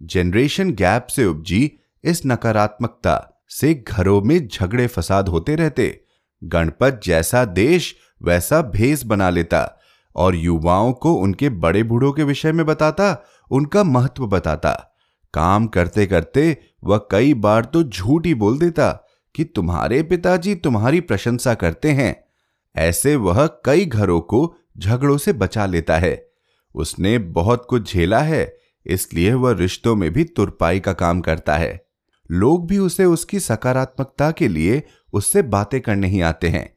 जनरेशन 0.00 0.70
गैप 0.70 1.06
से 1.06 1.24
उपजी 1.24 1.70
इस 2.04 2.22
नकारात्मकता 2.26 3.44
से 3.48 3.74
घरों 3.74 4.20
में 4.22 4.46
झगड़े 4.48 4.86
फसाद 4.86 5.28
होते 5.28 5.54
रहते। 5.54 6.00
गणपत 6.42 7.00
जैसा 7.04 7.44
देश 7.44 7.94
वैसा 8.22 8.60
भेस 8.62 9.04
बना 9.04 9.30
लेता 9.30 9.78
और 10.16 10.34
युवाओं 10.34 10.92
को 10.92 11.12
उनके 11.14 11.48
बड़े 11.48 11.82
बूढ़ों 11.82 12.12
के 12.12 12.24
विषय 12.24 12.52
में 12.52 12.64
बताता, 12.66 13.16
उनका 13.50 13.84
महत्व 13.84 14.26
बताता। 14.26 14.72
काम 15.34 15.66
करते 15.66 16.06
करते 16.06 16.56
वह 16.84 17.06
कई 17.10 17.34
बार 17.34 17.64
तो 17.64 17.82
झूठ 17.82 18.26
ही 18.26 18.34
बोल 18.34 18.58
देता 18.58 18.90
कि 19.34 19.44
तुम्हारे 19.44 20.02
पिताजी 20.02 20.54
तुम्हारी 20.54 21.00
प्रशंसा 21.00 21.54
करते 21.54 21.90
हैं। 21.90 22.14
ऐसे 22.76 23.16
वह 23.16 23.46
कई 23.64 23.84
घरों 23.84 24.20
को 24.20 24.54
झगड़ों 24.78 25.18
से 25.18 25.32
बचा 25.32 25.66
लेता 25.66 25.96
है। 25.96 26.30
उसने 26.74 27.18
बहुत 27.18 27.66
कुछ 27.68 27.92
झेला 27.92 28.18
है, 28.18 28.56
इसलिए 28.86 29.32
वह 29.32 29.52
रिश्तों 29.52 29.96
में 29.96 30.10
भी 30.12 30.24
तुरपाई 30.24 30.80
का 30.80 30.92
काम 30.92 31.20
करता 31.20 31.56
है। 31.56 31.86
लोग 32.30 32.66
भी 32.66 32.78
उसे 32.78 33.04
उसकी 33.04 33.40
सकारात्मकता 33.40 34.30
के 34.30 34.48
लिए 34.48 34.82
उससे 35.12 35.42
बातें 35.42 35.80
करने 35.80 36.08
ही 36.08 36.20
आते 36.20 36.48
हैं। 36.48 36.68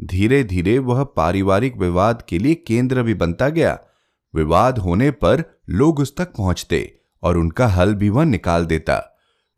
धीरे 0.00 0.44
धीरे 0.44 0.78
वह 0.78 1.04
पारिवारिक 1.04 1.76
विवाद 1.76 2.22
के 2.28 2.38
लिए 2.38 2.54
केंद्र 2.54 3.02
भी 3.02 3.14
बनता 3.14 3.48
गया। 3.48 3.78
विवाद 4.34 4.78
होने 4.78 5.10
पर 5.10 5.42
लोग 5.70 6.00
उस 6.00 6.16
तक 6.16 6.32
पहुँचते 6.32 7.00
और 7.22 7.38
उनका 7.38 7.66
हल 7.66 7.94
भी 7.94 8.08
वह 8.08 8.24
निकाल 8.24 8.66
देता। 8.66 8.96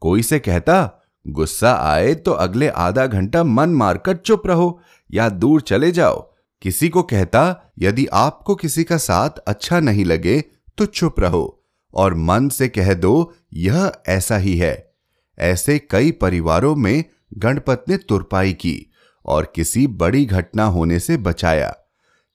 कोई 0.01 0.23
से 0.23 0.39
कहता, 0.39 0.99
गुस्सा 1.27 1.73
आए 1.75 2.15
तो 2.15 2.33
अगले 2.33 2.69
आधा 2.69 3.07
घंटा 3.07 3.45
मन 3.45 3.71
मारकर 3.71 4.17
चुप 4.17 4.47
रहो। 4.47 4.81
या 5.14 5.28
दूर 5.28 5.61
चले 5.61 5.92
जाओ। 5.92 6.33
किसी 6.62 6.88
को 6.88 7.02
कहता, 7.02 7.73
यदि 7.78 8.07
आपको 8.07 8.54
किसी 8.54 8.85
का 8.85 8.97
साथ 8.97 9.31
अच्छा 9.31 9.81
नहीं 9.81 10.04
लगे 10.04 10.45
तो 10.78 10.87
चुप 10.87 11.21
रहो, 11.21 11.64
और 11.95 12.14
मन 12.14 12.49
से 12.49 12.69
कह 12.69 12.95
दो, 12.95 13.35
यह 13.54 13.92
ऐसा 14.09 14.37
ही 14.37 14.57
है। 14.57 14.92
ऐसे 15.38 15.78
कई 15.78 16.11
परिवारों 16.11 16.76
में 16.76 17.04
गणपत 17.38 17.85
ने 17.88 17.97
तुरपाई 17.97 18.52
की, 18.52 18.92
और 19.26 19.52
किसी 19.57 19.87
बड़ी 19.87 20.25
घटना 20.25 20.64
होने 20.64 20.99
से 21.00 21.16
बचाया। 21.16 21.76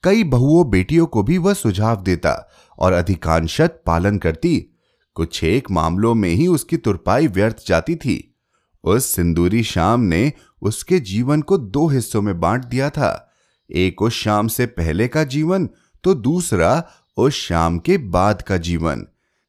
कई 0.04 0.24
बहुओं 0.24 0.70
बेटियों 0.70 1.06
को 1.06 1.24
भी 1.24 1.38
वह 1.38 1.54
सुझाव 1.54 2.02
देता, 2.02 2.50
और 2.80 2.94
अधिकांशत 2.94 3.82
पालन 3.86 4.18
करती। 4.18 4.74
कुछ 5.16 5.44
एक 5.44 5.72
मामलों 5.72 6.16
में 6.16 6.30
ही 6.30 6.48
उसकी 6.48 6.78
तुरपाई 6.78 7.28
व्यर्थ 7.28 7.68
जाती 7.68 7.96
थी। 7.96 8.36
उस 8.84 9.06
सिंदूरी 9.06 9.64
शाम 9.64 10.02
ने 10.02 10.34
उसके 10.62 11.00
जीवन 11.00 11.42
को 11.42 11.58
दो 11.58 11.88
हिस्सों 11.88 12.22
में 12.22 12.40
बांट 12.40 12.66
दिया 12.66 12.90
था। 12.90 13.34
एक 13.70 14.02
उस 14.02 14.14
शाम 14.14 14.48
से 14.48 14.66
पहले 14.66 15.08
का 15.08 15.24
जीवन 15.24 15.70
तो 16.04 16.14
दूसरा 16.14 16.84
उस 17.18 17.34
शाम 17.34 17.78
के 17.80 17.98
बाद 17.98 18.42
का 18.42 18.58
जीवन। 18.58 19.06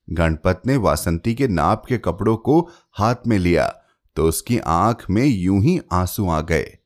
गणपत 0.09 0.63
ने 0.67 0.77
वासंती 0.77 1.35
के 1.35 1.49
नाप 1.49 1.85
के 1.87 1.99
कपड़ों 1.99 2.37
को 2.37 2.61
हाथ 2.93 3.27
में 3.27 3.39
लिया 3.39 3.67
तो 4.17 4.25
उसकी 4.25 4.59
आँख 4.59 5.05
में 5.11 5.25
यूँ 5.25 5.61
ही 5.63 5.79
आँसू 5.93 6.29
आ 6.29 6.41
गए। 6.41 6.79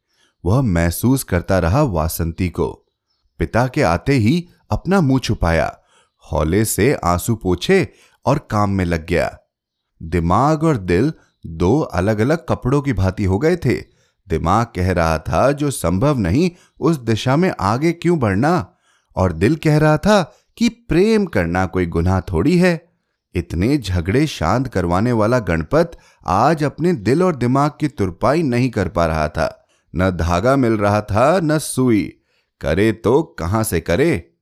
वह 0.44 0.60
महसूस 0.62 1.22
करता 1.24 1.58
रहा 1.58 1.82
वासंती 1.82 2.48
को। 2.48 2.68
पिता 3.40 3.66
के 3.66 3.82
आते 3.82 4.12
ही 4.12 4.48
अपना 4.70 5.00
मुँह 5.00 5.20
छुपाया, 5.20 5.76
हौले 6.24 6.64
से 6.64 6.92
आँसू 6.94 7.34
पोछे 7.36 7.86
और 8.26 8.38
काम 8.50 8.70
में 8.70 8.84
लग 8.84 9.06
गया। 9.06 9.38
दिमाग 10.00 10.64
और 10.64 10.76
दिल 10.76 11.12
दो 11.46 11.80
अलग 11.80 12.18
अलग 12.18 12.44
कपड़ों 12.48 12.80
की 12.82 12.92
भांति 12.92 13.24
हो 13.24 13.38
गए 13.38 13.56
थे। 13.56 13.91
दिमाग 14.28 14.66
कह 14.76 14.92
रहा 14.92 15.18
था, 15.18 15.52
जो 15.52 15.70
संभव 15.70 16.18
नहीं, 16.18 16.50
उस 16.80 16.96
दिशा 16.96 17.36
में 17.36 17.52
आगे 17.60 17.92
क्यों 17.92 18.18
बढ़ना? 18.18 18.76
और 19.16 19.32
दिल 19.32 19.56
कह 19.56 19.78
रहा 19.78 19.98
था 19.98 20.36
कि 20.56 20.68
प्रेम 20.68 21.26
करना 21.26 21.66
कोई 21.66 21.86
गुनाह 21.86 22.20
थोड़ी 22.20 22.58
है। 22.58 22.92
इतने 23.34 23.78
झगड़े 23.78 24.26
शांत 24.26 24.68
करवाने 24.68 25.12
वाला 25.12 25.38
गणपत 25.38 25.90
आज 26.26 26.64
अपने 26.64 26.92
दिल 26.92 27.22
और 27.22 27.36
दिमाग 27.36 27.70
की 27.80 27.88
तुरपाई 27.88 28.42
नहीं 28.42 28.70
कर 28.70 28.88
पा 28.88 29.06
रहा 29.06 29.28
था। 29.28 29.66
न 29.96 30.10
धागा 30.10 30.56
मिल 30.56 30.72
रहा 30.72 31.00
था, 31.00 31.40
न 31.40 31.58
सुई। 31.58 32.18
करे 32.60 32.92
तो 32.92 33.22
कहाँ 33.22 33.64
से 33.64 33.80
करे? 33.80 34.32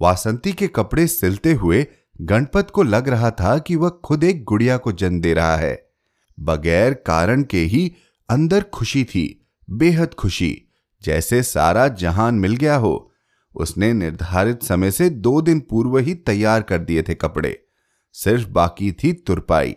वासंती 0.00 0.52
के 0.52 0.68
कपड़े 0.68 1.06
सिलते 1.06 1.52
हुए 1.52 1.86
गणपत 2.20 2.70
को 2.70 2.82
लग 2.82 3.08
रहा 3.08 3.30
था 3.30 3.58
कि 3.58 3.76
वह 3.76 3.88
खुद 4.04 4.24
एक 4.24 4.44
गुड़िया 4.44 4.76
को 4.76 4.92
जन्म 4.92 5.20
दे 5.20 5.34
रहा 5.34 5.56
है। 5.56 5.90
बगैर 6.40 6.94
कारण 6.94 7.42
के 7.42 7.58
ही 7.58 7.94
अंदर 8.30 8.62
खुशी 8.62 9.04
थी, 9.04 9.48
बेहद 9.70 10.14
खुशी। 10.14 10.62
जैसे 11.02 11.42
सारा 11.42 11.88
जहान 11.88 12.34
मिल 12.34 12.56
गया 12.56 12.76
हो। 12.76 13.12
उसने 13.54 13.92
निर्धारित 13.92 14.62
समय 14.62 14.90
से 14.90 15.10
दो 15.10 15.40
दिन 15.40 15.60
पूर्व 15.60 15.98
ही 15.98 16.14
तैयार 16.14 16.62
कर 16.62 16.78
दिए 16.78 17.02
थे 17.02 17.14
कपड़े। 17.14 17.64
सिर्फ़ 18.12 18.48
बाकी 18.48 18.92
थी 18.92 19.12
तुरपाई। 19.12 19.74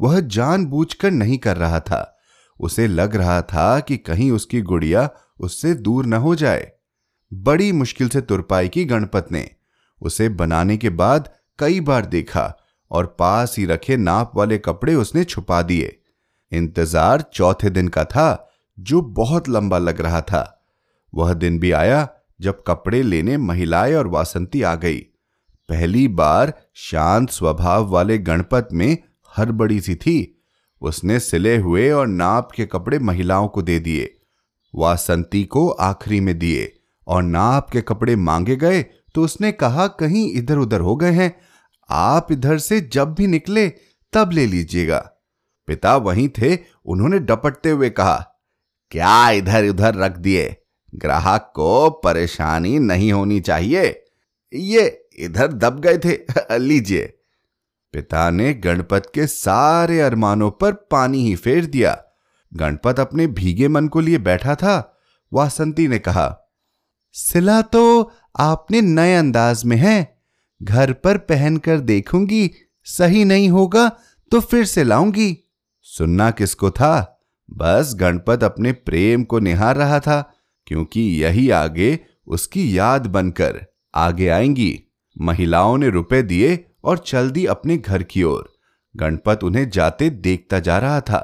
वह 0.00 0.20
जानबूझकर 0.20 1.10
नहीं 1.10 1.38
कर 1.38 1.56
रहा 1.56 1.80
था। 1.80 2.18
उसे 2.60 2.86
लग 2.86 3.16
रहा 3.16 3.42
था 3.42 3.80
कि 3.80 3.96
कहीं 3.96 4.30
उसकी 4.30 4.60
गुड़िया 4.60 5.10
उससे 5.40 5.74
दूर 5.74 6.06
न 6.06 6.12
हो 6.12 6.34
जाए। 6.34 6.72
बड़ी 7.32 7.72
मुश्किल 7.72 8.08
से 8.08 8.20
तुरपाई 8.20 8.68
की 8.68 8.84
गणपत 8.84 9.28
ने 9.32 9.50
उसे 10.02 10.28
बनाने 10.28 10.76
के 10.76 10.90
बाद 10.90 11.32
कई 11.58 11.80
बार 11.80 12.06
देखा 12.06 12.56
और 12.90 13.16
पास 13.18 13.58
ही 13.58 13.64
रखे 13.64 13.96
नाप 13.96 14.32
वाले 14.36 14.58
कपड़े 14.58 14.94
उसने 14.94 15.24
छुपा 15.24 15.62
दिए। 15.62 15.99
इंतज़ार 16.52 17.24
चौथे 17.34 17.70
दिन 17.70 17.88
का 17.88 18.04
था, 18.04 18.48
जो 18.78 19.00
बहुत 19.02 19.48
लंबा 19.48 19.78
लग 19.78 20.00
रहा 20.00 20.20
था। 20.22 20.42
वह 21.12 21.32
दिन 21.34 21.58
भी 21.58 21.70
आया, 21.72 22.08
जब 22.40 22.62
कपड़े 22.66 23.02
लेने 23.02 23.36
महिलाएँ 23.38 23.94
और 23.94 24.06
वासंती 24.06 24.62
आ 24.62 24.74
गई। 24.76 24.98
पहली 25.68 26.06
बार 26.10 26.52
शांत 26.80 27.30
स्वभाव 27.30 27.88
वाले 27.88 28.18
गणपत 28.20 28.68
में 28.72 28.96
हड़बड़ी 29.32 29.80
सी 29.80 29.94
थी। 29.96 30.36
उसने 30.82 31.18
सिले 31.20 31.56
हुए 31.56 31.90
और 31.90 32.06
नाप 32.06 32.50
के 32.52 32.66
कपड़े 32.66 32.98
महिलाओं 33.00 33.48
को 33.48 33.62
दे 33.62 33.78
दिए, 33.80 34.10
वासंती 34.74 35.44
को 35.44 35.68
आखिरी 35.68 36.20
में 36.20 36.38
दिए 36.38 36.72
और 37.06 37.22
नाप 37.22 37.70
के 37.70 37.80
कपड़े 37.82 38.16
मांगे 38.18 38.56
गए 38.56 38.82
तो 39.14 39.22
उसने 39.24 39.50
कहा, 39.52 39.86
कहीं 39.86 40.28
इधर 40.32 40.58
उधर 40.58 40.80
हो 40.80 40.94
गए 40.96 41.10
हैं। 41.12 41.34
आप 41.88 42.32
इधर 42.32 42.58
से 42.58 42.80
जब 42.92 43.14
भी 43.14 43.26
निकले, 43.26 43.68
तब 44.12 44.30
ले 44.32 44.46
लीजिएगा। 44.46 44.98
पिता 45.66 45.96
वहीं 45.96 46.28
थे, 46.28 46.58
उन्होंने 46.86 47.18
डपटते 47.18 47.70
हुए 47.70 47.90
कहा, 47.90 48.26
क्या 48.90 49.30
इधर 49.30 49.68
उधर 49.68 49.94
रख 49.94 50.16
दिए? 50.16 50.56
ग्राहक 50.94 51.52
को 51.54 51.90
परेशानी 51.90 52.78
नहीं 52.78 53.12
होनी 53.12 53.40
चाहिए। 53.40 54.04
ये 54.54 55.08
इधर 55.18 55.46
दब 55.46 55.80
गए 55.80 55.98
थे, 55.98 56.18
लीजिए। 56.58 57.06
पिता 57.92 58.30
ने 58.30 58.54
गणपत 58.54 59.10
के 59.14 59.26
सारे 59.26 60.00
अरमानों 60.00 60.50
पर 60.50 60.72
पानी 60.72 61.22
ही 61.22 61.36
फेर 61.36 61.66
दिया। 61.66 62.04
गणपत 62.54 63.00
अपने 63.00 63.26
भीगे 63.26 63.68
मन 63.68 63.88
को 63.88 64.00
लिए 64.00 64.18
बैठा 64.18 64.54
था। 64.54 65.00
वासंती 65.32 65.88
ने 65.88 65.98
कहा, 65.98 66.40
सिला 67.12 67.62
तो 67.62 68.12
आपने 68.38 68.80
नए 68.80 69.14
अंदाज 69.14 69.64
में 69.64 69.76
है। 69.76 70.22
घर 70.62 70.92
पर 70.92 71.18
पहनकर 71.18 71.78
देखूँगी, 71.78 72.50
सही 72.84 73.24
नहीं 73.24 73.48
होगा 73.48 73.92
तो 74.30 74.40
फिर 74.40 74.64
से 74.64 74.84
लाऊँगी 74.84 75.49
सुनना 75.90 76.30
किसको 76.30 76.70
था? 76.70 77.20
बस 77.48 77.94
गणपत 77.94 78.44
अपने 78.44 78.72
प्रेम 78.72 79.24
को 79.24 79.38
निहार 79.38 79.76
रहा 79.76 79.98
था, 80.00 80.20
क्योंकि 80.66 81.00
यही 81.22 81.48
आगे 81.50 81.98
उसकी 82.26 82.78
याद 82.78 83.06
बनकर 83.06 83.60
आगे 83.94 84.28
आएँगी। 84.28 84.80
महिलाओं 85.16 85.76
ने 85.78 85.88
रुपए 85.88 86.22
दिए 86.22 86.64
और 86.84 86.98
चल 86.98 87.30
दी 87.30 87.44
अपने 87.46 87.76
घर 87.76 88.02
की 88.02 88.22
ओर। 88.22 88.52
गणपत 88.94 89.44
उन्हें 89.44 89.68
जाते 89.70 90.10
देखता 90.10 90.58
जा 90.58 90.78
रहा 90.78 91.00
था। 91.00 91.18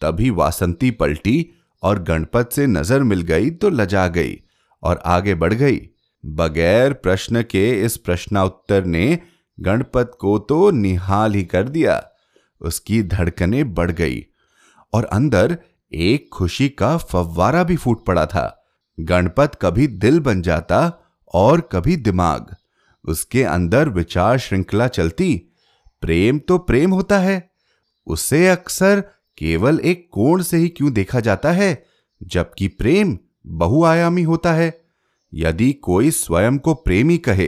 तभी 0.00 0.30
वासंती 0.30 0.90
पलटी 0.90 1.46
और 1.82 2.02
गणपत 2.02 2.50
से 2.52 2.66
नज़र 2.66 3.02
मिल 3.02 3.20
गई 3.22 3.50
तो 3.50 3.70
लजा 3.70 4.06
गई 4.08 4.38
और 4.82 5.02
आगे 5.06 5.34
बढ़ 5.34 5.54
गई। 5.54 5.80
बगैर 6.24 6.92
प्रश्न 6.92 7.42
के 7.42 7.70
इस 7.84 7.96
प्रश्नोत्तर 7.96 8.84
ने 8.84 9.18
गणपत 9.58 10.16
को 10.20 10.38
तो 10.38 10.70
निहाल 10.70 11.34
ही 11.34 11.44
कर 11.44 11.68
दिया। 11.68 12.02
उसकी 12.62 13.02
धड़कनें 13.02 13.74
बढ़ 13.74 13.90
गई 13.90 14.24
और 14.92 15.04
अंदर 15.04 15.58
एक 15.92 16.28
खुशी 16.32 16.68
का 16.68 16.96
फव्वारा 16.96 17.64
भी 17.64 17.76
फूट 17.76 18.04
पड़ा 18.06 18.26
था। 18.26 18.64
गणपत 19.00 19.58
कभी 19.62 19.86
दिल 19.86 20.20
बन 20.20 20.42
जाता 20.42 20.92
और 21.34 21.60
कभी 21.60 21.96
दिमाग। 21.96 22.54
उसके 23.04 23.42
अंदर 23.44 23.88
विचार 23.88 24.38
श्रृंखला 24.38 24.88
चलती, 24.88 25.42
प्रेम 26.00 26.38
तो 26.38 26.58
प्रेम 26.58 26.90
होता 26.90 27.18
है। 27.18 27.50
उसे 28.06 28.48
अक्सर 28.48 29.00
केवल 29.38 29.80
एक 29.80 30.08
कोण 30.12 30.42
से 30.42 30.56
ही 30.56 30.68
क्यों 30.68 30.92
देखा 30.92 31.20
जाता 31.20 31.52
है, 31.52 31.86
जबकि 32.22 32.68
प्रेम 32.68 33.18
बहुआयामी 33.46 34.22
होता 34.22 34.52
है। 34.52 34.80
यदि 35.34 35.72
कोई 35.72 36.10
स्वयं 36.10 36.58
को 36.58 36.74
प्रेमी 36.74 37.18
कहे 37.18 37.46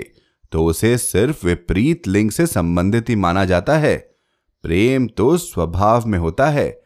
तो 0.52 0.64
उसे 0.64 0.98
सिर्फ़ 0.98 1.46
विपरीत 1.46 2.08
लिंग 2.08 2.30
से 2.30 2.46
संबंधित 2.46 3.08
ही 3.08 3.16
माना 3.16 3.44
जाता 3.44 3.78
है। 3.78 4.13
प्रेम 4.64 5.06
तो 5.06 5.36
स्वभाव 5.36 6.06
में 6.06 6.18
होता 6.18 6.46
है। 6.46 6.80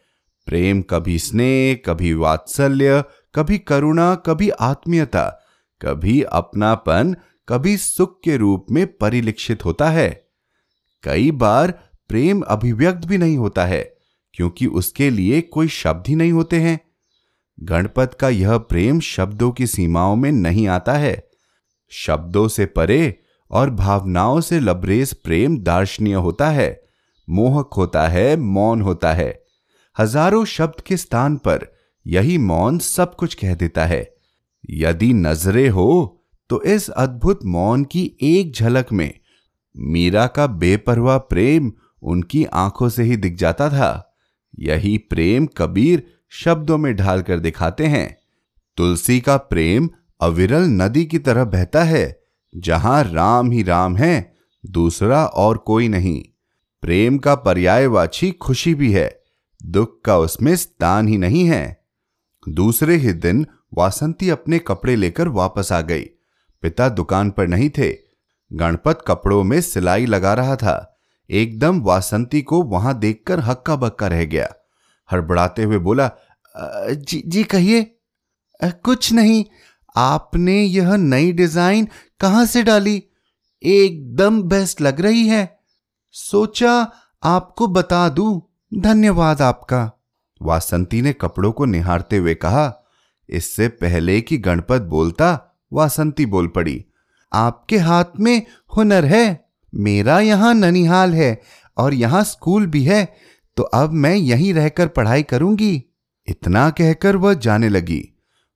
प्रेम 0.46 0.82
कभी 0.82 1.18
स्नेह, 1.18 1.78
कभी 1.86 2.14
वात्सल्य, 2.14 3.04
कभी 3.34 3.58
करुणा, 3.58 4.14
कभी 4.14 4.50
आत्मीयता, 4.50 5.44
कभी 5.82 6.22
अपनापन, 6.22 7.16
कभी 7.48 7.76
सुख 7.76 8.20
के 8.24 8.36
रूप 8.36 8.66
में 8.70 8.86
परिलक्षित 8.96 9.64
होता 9.64 9.90
है। 9.90 10.28
कई 11.02 11.30
बार 11.30 11.70
प्रेम 12.08 12.40
अभिव्यक्त 12.40 13.06
भी 13.06 13.18
नहीं 13.18 13.36
होता 13.36 13.64
है, 13.64 13.94
क्योंकि 14.34 14.66
उसके 14.66 15.10
लिए 15.10 15.40
कोई 15.40 15.68
शब्द 15.68 16.04
ही 16.08 16.14
नहीं 16.14 16.32
होते 16.32 16.60
हैं। 16.60 16.80
गणपत 17.60 18.14
का 18.14 18.28
यह 18.28 18.58
प्रेम 18.58 19.00
शब्दों 19.00 19.50
की 19.50 19.66
सीमाओं 19.66 20.16
में 20.16 20.32
नहीं 20.32 20.68
आता 20.68 20.92
है। 20.92 21.28
शब्दों 21.90 22.48
से 22.48 22.66
परे 22.66 23.20
और 23.50 23.70
भावनाओं 23.70 24.40
से 24.40 24.60
लबरेज 24.60 25.14
प्रेम 25.14 25.58
दार्शनीय 25.58 26.14
होता 26.14 26.50
है। 26.50 26.87
मोहक 27.28 27.74
होता 27.76 28.06
है, 28.08 28.36
मौन 28.36 28.82
होता 28.82 29.12
है। 29.12 29.42
हज़ारों 29.96 30.44
शब्द 30.44 30.80
के 30.80 30.96
स्थान 30.96 31.36
पर 31.38 31.66
यही 32.06 32.38
मौन 32.38 32.78
सब 32.78 33.14
कुछ 33.14 33.34
कह 33.34 33.54
देता 33.54 33.84
है। 33.86 34.06
यदि 34.70 35.12
नजरे 35.14 35.66
हो 35.68 36.14
तो 36.50 36.62
इस 36.64 36.88
अद्भुत 36.90 37.44
मौन 37.46 37.84
की 37.84 38.02
एक 38.22 38.52
झलक 38.52 38.92
में 38.92 39.12
मीरा 39.74 40.26
का 40.26 40.46
बेपरवाह 40.46 41.18
प्रेम 41.18 41.72
उनकी 42.02 42.44
आँखों 42.44 42.88
से 42.88 43.02
ही 43.02 43.16
दिख 43.16 43.36
जाता 43.36 43.68
था। 43.68 43.90
यही 44.60 44.96
प्रेम 45.10 45.46
कबीर 45.56 46.02
शब्दों 46.32 46.78
में 46.78 46.94
ढालकर 46.96 47.38
दिखाते 47.38 47.86
हैं। 47.86 48.16
तुलसी 48.78 49.18
का 49.20 49.36
प्रेम 49.36 49.88
अविरल 50.20 50.64
नदी 50.72 51.04
की 51.04 51.18
तरह 51.18 51.44
बहता 51.46 51.82
है, 51.82 52.20
जहाँ 52.52 53.02
राम 53.04 53.50
ही 53.50 53.62
राम 53.62 53.96
है, 53.96 54.32
दूसरा 54.64 55.24
और 55.24 55.58
कोई 55.58 55.88
नहीं। 55.88 56.22
प्रेम 56.82 57.18
का 57.18 57.34
पर्यायवाची 57.34 58.30
खुशी 58.32 58.74
भी 58.74 58.92
है, 58.92 59.20
दुख 59.60 60.00
का 60.04 60.18
उसमें 60.18 60.54
स्थान 60.56 61.08
ही 61.08 61.18
नहीं 61.18 61.44
है। 61.44 61.76
दूसरे 62.46 62.96
ही 62.96 63.12
दिन 63.14 63.46
वासंती 63.74 64.28
अपने 64.30 64.58
कपड़े 64.58 64.94
लेकर 64.96 65.28
वापस 65.30 65.72
आ 65.72 65.80
गई। 65.80 66.04
पिता 66.62 66.88
दुकान 66.88 67.30
पर 67.30 67.48
नहीं 67.48 67.68
थे। 67.70 67.90
गणपत 68.50 69.02
कपड़ों 69.08 69.42
में 69.44 69.60
सिलाई 69.60 70.06
लगा 70.06 70.32
रहा 70.34 70.54
था। 70.56 71.00
एकदम 71.30 71.80
वासंती 71.82 72.40
को 72.42 72.62
वहाँ 72.62 72.98
देखकर 72.98 73.40
हक्का 73.40 73.76
बक्का 73.76 74.06
रह 74.06 74.24
गया। 74.24 74.48
हड़बड़ाते 75.08 75.62
हुए 75.62 75.78
बोला 75.80 76.10
जी 76.54 77.22
जी 77.26 77.44
कहिए। 77.44 77.82
कुछ 78.60 79.12
नहीं, 79.12 79.44
आपने 79.94 80.60
यह 80.62 80.96
नई 80.96 81.32
डिज़ाइन 81.32 81.88
कहाँ 82.20 82.46
से 82.46 82.62
डाली? 82.62 83.02
एकदम 83.62 84.42
बेस्ट 84.44 84.80
लग 84.80 85.00
रही 85.00 85.26
है। 85.28 85.57
सोचा 86.18 86.72
आपको 87.22 87.66
बता 87.68 88.08
दूँ, 88.08 88.40
धन्यवाद 88.72 89.42
आपका। 89.42 89.90
वासंती 90.40 91.00
ने 91.02 91.12
कपड़ों 91.12 91.50
को 91.52 91.64
निहारते 91.64 92.16
हुए 92.16 92.34
कहा, 92.34 92.72
इससे 93.28 93.68
पहले 93.68 94.20
कि 94.20 94.38
गणपत 94.38 94.82
बोलता, 94.84 95.28
वासंती 95.72 96.26
बोल 96.26 96.46
पड़ी, 96.48 96.84
आपके 97.32 97.78
हाथ 97.78 98.18
में 98.20 98.42
हुनर 98.72 99.04
है, 99.04 99.44
मेरा 99.72 100.18
यहाँ 100.20 100.52
ननिहाल 100.54 101.14
है 101.14 101.40
और 101.76 101.94
यहाँ 101.94 102.22
स्कूल 102.24 102.66
भी 102.66 102.82
है 102.84 103.04
तो 103.56 103.62
अब 103.62 103.92
मैं 103.94 104.14
यहीं 104.14 104.52
रहकर 104.54 104.88
पढ़ाई 104.88 105.22
करूँगी। 105.24 105.82
इतना 106.28 106.68
कहकर 106.70 107.16
वह 107.16 107.34
जाने 107.36 107.68
लगी। 107.68 108.02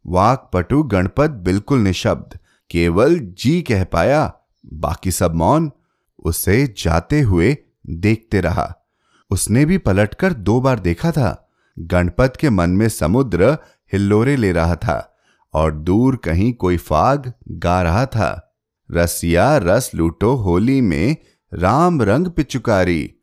वाक 0.05 0.51
पटु 0.53 0.83
गणपत 0.85 1.31
बिल्कुल 1.44 1.79
निशब्द, 1.81 2.38
केवल 2.70 3.18
जी 3.18 3.61
कह 3.62 3.85
पाया, 3.85 4.33
बाकी 4.75 5.11
सब 5.12 5.35
मौन 5.35 5.70
उसे 6.22 6.74
जाते 6.78 7.20
हुए 7.20 7.56
देखते 7.87 8.40
रहा। 8.40 8.76
उसने 9.30 9.64
भी 9.64 9.78
पलटकर 9.78 10.32
दो 10.32 10.61
बार 10.61 10.78
देखा 10.78 11.11
था। 11.11 11.50
गणपत 11.78 12.32
के 12.40 12.50
मन 12.50 12.70
में 12.70 12.88
समुद्र 12.88 13.58
हिल्लोरे 13.92 14.37
ले 14.37 14.52
रहा 14.52 14.76
था 14.76 15.16
और 15.54 15.72
दूर 15.72 16.16
कहीं 16.16 16.52
कोई 16.52 16.76
फाग 16.76 17.32
गा 17.50 17.82
रहा 17.82 18.06
था। 18.06 18.54
रसिया 18.92 19.56
रस 19.56 19.90
लूटो 19.94 20.35
होली 20.35 20.80
में, 20.80 21.16
राम 21.54 22.02
रंग 22.02 22.26
पिचुकारी, 22.26 23.14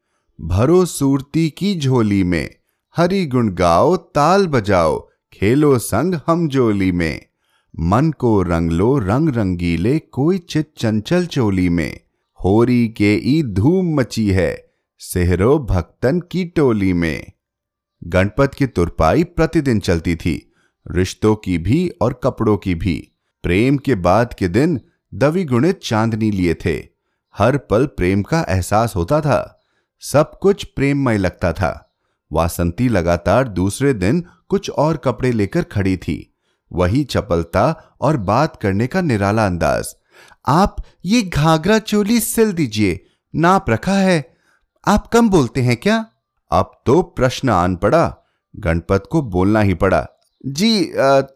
भरो 0.42 0.86
सूरती 0.86 1.50
की 1.50 1.80
झोली 1.80 2.24
में, 2.24 2.56
हरी 2.98 3.26
गुण 3.26 3.50
गाओ, 3.50 3.96
ताल 3.96 4.48
बजाओ, 4.48 5.10
खेलो 5.34 5.78
संग 5.80 6.20
हम 6.28 6.48
जोली 6.48 6.92
में, 6.92 7.26
मन 7.80 8.12
को 8.12 8.42
रंग 8.42 8.72
लो, 8.72 8.98
रंग 9.00 9.30
रंगीले, 9.30 10.00
कोई 10.00 10.38
चित 10.38 10.72
चंचल 10.78 11.26
चोली 11.26 11.70
में। 11.70 12.00
होरी 12.44 12.88
के 12.88 13.14
ई 13.16 13.44
धूम 13.44 13.96
मची 13.96 14.30
है, 14.30 14.66
सेहरो 15.00 15.60
भक्तन 15.60 16.20
की 16.20 16.46
टोली 16.46 16.94
में। 16.94 17.26
गणपत 18.04 18.54
की 18.54 18.68
तुरपाई 18.68 19.24
प्रतिदिन 19.24 19.80
चलती 19.80 20.16
थी, 20.16 20.54
रिश्तों 20.92 21.36
की 21.36 21.58
भी 21.58 21.90
और 22.02 22.20
कपड़ों 22.24 22.58
की 22.58 22.76
भी। 22.76 23.12
प्रेम 23.44 23.78
के 23.78 23.96
बाद 23.96 24.34
के 24.34 24.48
दिन 24.48 24.80
दवि 25.14 25.44
गुणित 25.44 25.80
चांदनी 25.84 26.32
लिए 26.32 26.54
थे। 26.54 26.78
हर 27.38 27.58
पल 27.58 27.86
प्रेम 27.86 28.22
का 28.22 28.46
एहसास 28.50 28.96
होता 28.96 29.22
था, 29.22 29.62
सब 30.00 30.40
कुछ 30.40 30.64
प्रेममय 30.64 31.18
लगता 31.18 31.54
था। 31.54 31.96
वासंती 32.32 32.90
लगातार 32.90 33.48
दूसरे 33.48 33.94
दिन 33.94 34.26
कुछ 34.50 34.70
और 34.70 34.98
कपड़े 34.98 35.32
लेकर 35.32 35.64
खड़ी 35.64 35.98
थी। 35.98 36.36
वही 36.72 37.04
चपलता 37.04 37.98
और 38.02 38.18
बात 38.18 38.56
करने 38.56 38.88
का 38.88 39.02
निराला 39.02 39.46
अंदाज। 39.46 39.96
आप 40.46 40.76
ये 41.06 41.22
घाघरा 41.24 41.78
चोली 41.80 42.20
सिल 42.20 42.52
दीजिए। 42.54 43.00
नाप 43.34 43.70
रखा 43.70 43.94
है। 43.94 44.24
आप 44.84 45.08
कम 45.08 45.30
बोलते 45.30 45.62
हैं 45.62 45.76
क्या? 45.78 46.06
अब 46.52 46.72
तो 46.86 47.02
प्रश्न 47.02 47.50
आन 47.50 47.76
पड़ा। 47.76 48.06
गणपत 48.54 49.04
को 49.12 49.22
बोलना 49.24 49.62
ही 49.62 49.74
पड़ा। 49.76 50.06
जी 50.44 50.86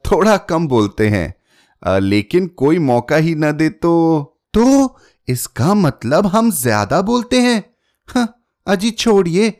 थोड़ा 0.05 0.37
कम 0.49 0.67
बोलते 0.67 1.07
हैं। 1.09 1.99
लेकिन 2.01 2.47
कोई 2.47 2.79
मौका 2.81 3.15
ही 3.15 3.35
ना 3.35 3.51
दे 3.51 3.69
तो? 3.69 4.39
तो 4.53 4.97
इसका 5.27 5.73
मतलब 5.73 6.27
हम 6.27 6.51
ज़्यादा 6.51 7.01
बोलते 7.01 7.41
हैं? 7.41 7.63
हाँ, 8.09 8.27
अजी 8.67 8.91
छोड़िए। 8.91 9.53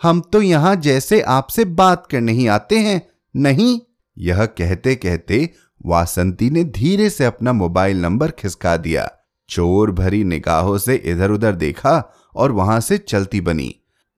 हम 0.00 0.20
तो 0.32 0.42
यहाँ 0.42 0.74
जैसे 0.78 1.20
आपसे 1.22 1.64
बात 1.64 2.06
करने 2.10 2.32
ही 2.32 2.46
आते 2.48 2.78
हैं। 2.78 3.00
नहीं? 3.34 3.80
यह 4.16 4.44
कहते 4.46 4.94
कहते 4.96 5.48
वासंती 5.86 6.50
ने 6.50 6.64
धीरे 6.64 7.10
से 7.10 7.24
अपना 7.24 7.52
मोबाइल 7.52 8.00
नंबर 8.00 8.30
खिसका 8.30 8.76
दिया। 8.76 9.10
चोर 9.48 9.90
भरी 9.90 10.24
निगाहों 10.24 10.78
से 10.78 10.94
इधर 10.94 11.30
उधर 11.30 11.52
देखा 11.52 12.12
और 12.34 12.52
वहाँ 12.52 12.80
से 12.80 12.98
चलती 12.98 13.40
बनी। 13.40 13.74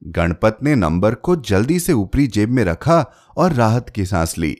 गणपत 0.07 0.59
ने 0.63 0.75
नंबर 0.75 1.15
को 1.15 1.37
जल्दी 1.37 1.81
से 1.81 1.93
ऊपरी 1.93 2.27
जेब 2.27 2.51
में 2.51 2.65
रखा 2.65 3.07
और 3.37 3.53
राहत 3.53 3.89
की 3.89 4.07
सांस 4.07 4.39
ली। 4.39 4.57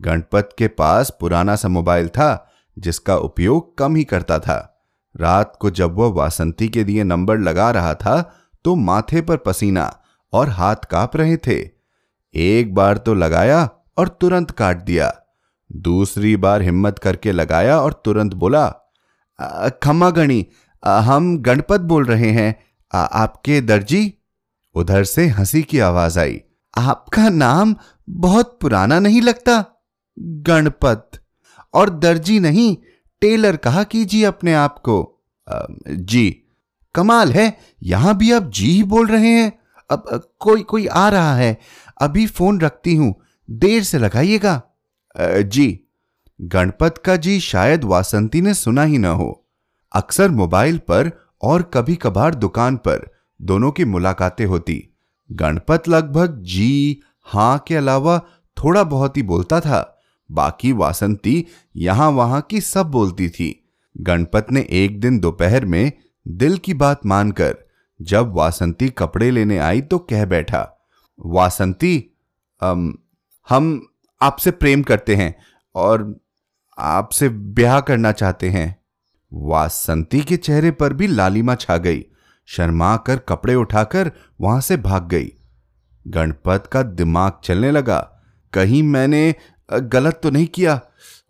गणपत 0.00 0.48
के 0.58 0.68
पास 0.68 1.12
पुराना 1.20 1.56
सा 1.56 1.68
मोबाइल 1.68 2.08
था, 2.08 2.52
जिसका 2.78 3.16
उपयोग 3.16 3.78
कम 3.78 3.96
ही 3.96 4.04
करता 4.04 4.38
था। 4.38 4.84
रात 5.16 5.56
को 5.60 5.70
जब 5.70 5.94
वह 5.94 6.08
वासंती 6.08 6.68
के 6.68 6.84
दिए 6.84 7.04
नंबर 7.04 7.38
लगा 7.38 7.70
रहा 7.70 7.94
था 7.94 8.34
तो 8.64 8.74
माथे 8.74 9.20
पर 9.20 9.36
पसीना 9.36 9.96
और 10.32 10.48
हाथ 10.48 10.76
काँप 10.76 11.16
रहे 11.16 11.36
थे। 11.36 11.68
एक 12.34 12.74
बार 12.74 12.96
तो 12.96 13.14
लगाया 13.14 13.68
और 13.98 14.08
तुरंत 14.08 14.50
काट 14.50 14.82
दिया। 14.82 15.19
दूसरी 15.70 16.36
बार 16.36 16.62
हिम्मत 16.62 16.98
करके 16.98 17.32
लगाया 17.32 17.78
और 17.80 17.92
तुरंत 18.04 18.34
बोला 18.34 18.68
खम्मा 19.82 20.10
गणी 20.10 20.44
हम 20.82 21.36
गणपत 21.38 21.80
बोल 21.80 22.04
रहे 22.04 22.30
हैं। 22.30 22.54
आ, 22.92 22.98
आपके 22.98 23.60
दर्जी? 23.60 24.12
उधर 24.74 25.04
से 25.04 25.26
हँसी 25.28 25.62
की 25.62 25.78
आवाज़ 25.78 26.18
आई 26.18 26.40
आपका 26.74 27.28
नाम 27.28 27.74
बहुत 28.08 28.58
पुराना 28.60 28.98
नहीं 29.00 29.22
लगता? 29.22 29.64
गणपत। 30.18 31.10
और 31.74 31.90
दर्जी 31.90 32.38
नहीं 32.40 32.76
टेलर 33.22 33.56
कहा 33.56 33.82
कीजिए 33.82 34.24
अपने 34.24 34.54
आप 34.54 34.78
को। 34.78 34.96
जी 35.88 36.28
कमाल 36.94 37.32
है 37.32 37.56
यहाँ 37.82 38.16
भी 38.18 38.32
आप 38.32 38.50
जी 38.50 38.70
ही 38.70 38.82
बोल 38.82 39.06
रहे 39.06 39.28
हैं। 39.28 39.52
अब 39.90 40.28
कोई 40.38 40.62
कोई 40.62 40.86
आ 40.86 41.08
रहा 41.08 41.34
है 41.34 41.58
अभी 42.00 42.26
फ़ोन 42.26 42.60
रखती 42.60 42.94
हूँ 42.94 43.14
देर 43.48 43.82
से 43.82 43.98
लगाइएगा। 43.98 44.60
जी 45.14 45.68
गणपत 46.40 46.98
का 47.04 47.16
जी 47.16 47.38
शायद 47.40 47.84
वासंती 47.84 48.40
ने 48.40 48.54
सुना 48.54 48.82
ही 48.82 48.98
ना 48.98 49.10
हो। 49.10 49.46
अक्सर 49.92 50.30
मोबाइल 50.30 50.78
पर 50.78 51.10
और 51.42 51.62
कभी 51.74 51.96
कभार 51.96 52.34
दुकान 52.34 52.76
पर 52.76 53.08
दोनों 53.40 53.70
की 53.70 53.84
मुलाकातें 53.84 54.44
होती। 54.46 54.82
गणपत 55.30 55.88
लगभग 55.88 56.38
जी 56.42 57.00
हाँ 57.26 57.58
के 57.58 57.76
अलावा 57.76 58.18
थोड़ा 58.56 58.84
बहुत 58.84 59.16
ही 59.16 59.22
बोलता 59.22 59.60
था 59.60 59.98
बाकी 60.30 60.72
वासंती 60.72 61.46
यहाँ 61.76 62.10
वहाँ 62.10 62.40
की 62.40 62.60
सब 62.60 62.90
बोलती 62.90 63.28
थी। 63.28 63.56
गणपत 63.96 64.46
ने 64.52 64.66
एक 64.70 65.00
दिन 65.00 65.18
दोपहर 65.20 65.64
में 65.64 65.92
दिल 66.26 66.56
की 66.58 66.74
बात 66.74 67.06
मानकर 67.06 67.56
जब 68.00 68.32
वासंती 68.34 68.88
कपड़े 68.88 69.30
लेने 69.30 69.58
आई 69.58 69.80
तो 69.80 69.98
कह 69.98 70.24
बैठा 70.24 70.68
वासंती 71.18 71.96
अम, 72.60 72.94
हम 73.48 73.86
आपसे 74.20 74.50
प्रेम 74.50 74.82
करते 74.82 75.14
हैं 75.16 75.34
और 75.74 76.20
आपसे 76.78 77.28
ब्याह 77.28 77.80
करना 77.80 78.12
चाहते 78.12 78.48
हैं। 78.50 78.76
वासंती 79.32 80.20
के 80.20 80.36
चेहरे 80.36 80.70
पर 80.70 80.92
भी 80.92 81.06
लालिमा 81.06 81.54
छा 81.54 81.76
गई। 81.76 82.04
शर्मा 82.46 82.96
कर 82.96 83.16
कपड़े 83.18 83.54
उठाकर 83.54 84.12
वहाँ 84.40 84.60
से 84.60 84.76
भाग 84.76 85.08
गई। 85.08 85.32
गणपत 86.06 86.68
का 86.72 86.82
दिमाग 86.82 87.40
चलने 87.44 87.70
लगा। 87.70 87.98
कहीं 88.52 88.82
मैंने 88.82 89.34
गलत 89.68 90.20
तो 90.22 90.30
नहीं 90.30 90.46
किया। 90.46 90.80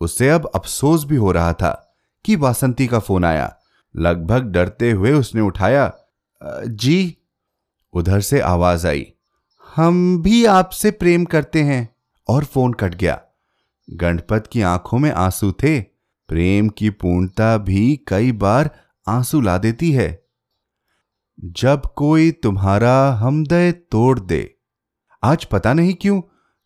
उसे 0.00 0.29
अब 0.29 0.50
अफसोस 0.55 1.05
भी 1.05 1.16
हो 1.16 1.33
रहा 1.33 1.53
था 1.53 1.96
कि 2.24 2.37
वासंती 2.37 2.87
का 2.87 2.98
फ़ोन 2.98 3.24
आया। 3.24 3.57
लगभग 3.96 4.44
डरते 4.44 4.90
हुए 4.90 5.12
उसने 5.12 5.40
उठाया 5.40 5.92
जी। 6.66 7.16
उधर 7.94 8.20
से 8.20 8.40
आवाज़ 8.40 8.87
आई, 8.87 9.07
हम 9.76 10.22
भी 10.22 10.44
आपसे 10.44 10.90
प्रेम 10.90 11.24
करते 11.24 11.62
हैं। 11.62 11.89
और 12.31 12.45
फ़ोन 12.45 12.73
कट 12.73 12.95
गया। 12.95 13.21
गणपत 13.90 14.45
की 14.53 14.62
आँखों 14.62 14.99
में 14.99 15.12
आँसू 15.12 15.53
थे। 15.53 15.81
प्रेम 16.29 16.69
की 16.69 16.90
पूर्णता 16.90 17.59
भी 17.59 18.01
कई 18.09 18.33
बार 18.33 18.71
आँसू 19.09 19.40
ला 19.40 19.59
देती 19.59 19.93
है। 19.93 20.27
जब 21.40 21.83
कोई 21.97 22.31
तुम्हारा 22.31 23.12
हमदय 23.12 23.73
तोड़ 23.73 24.21
दे। 24.21 24.55
आज 25.25 25.45
पता 25.45 25.73
नहीं 25.73 25.95
क्यों, 25.95 26.23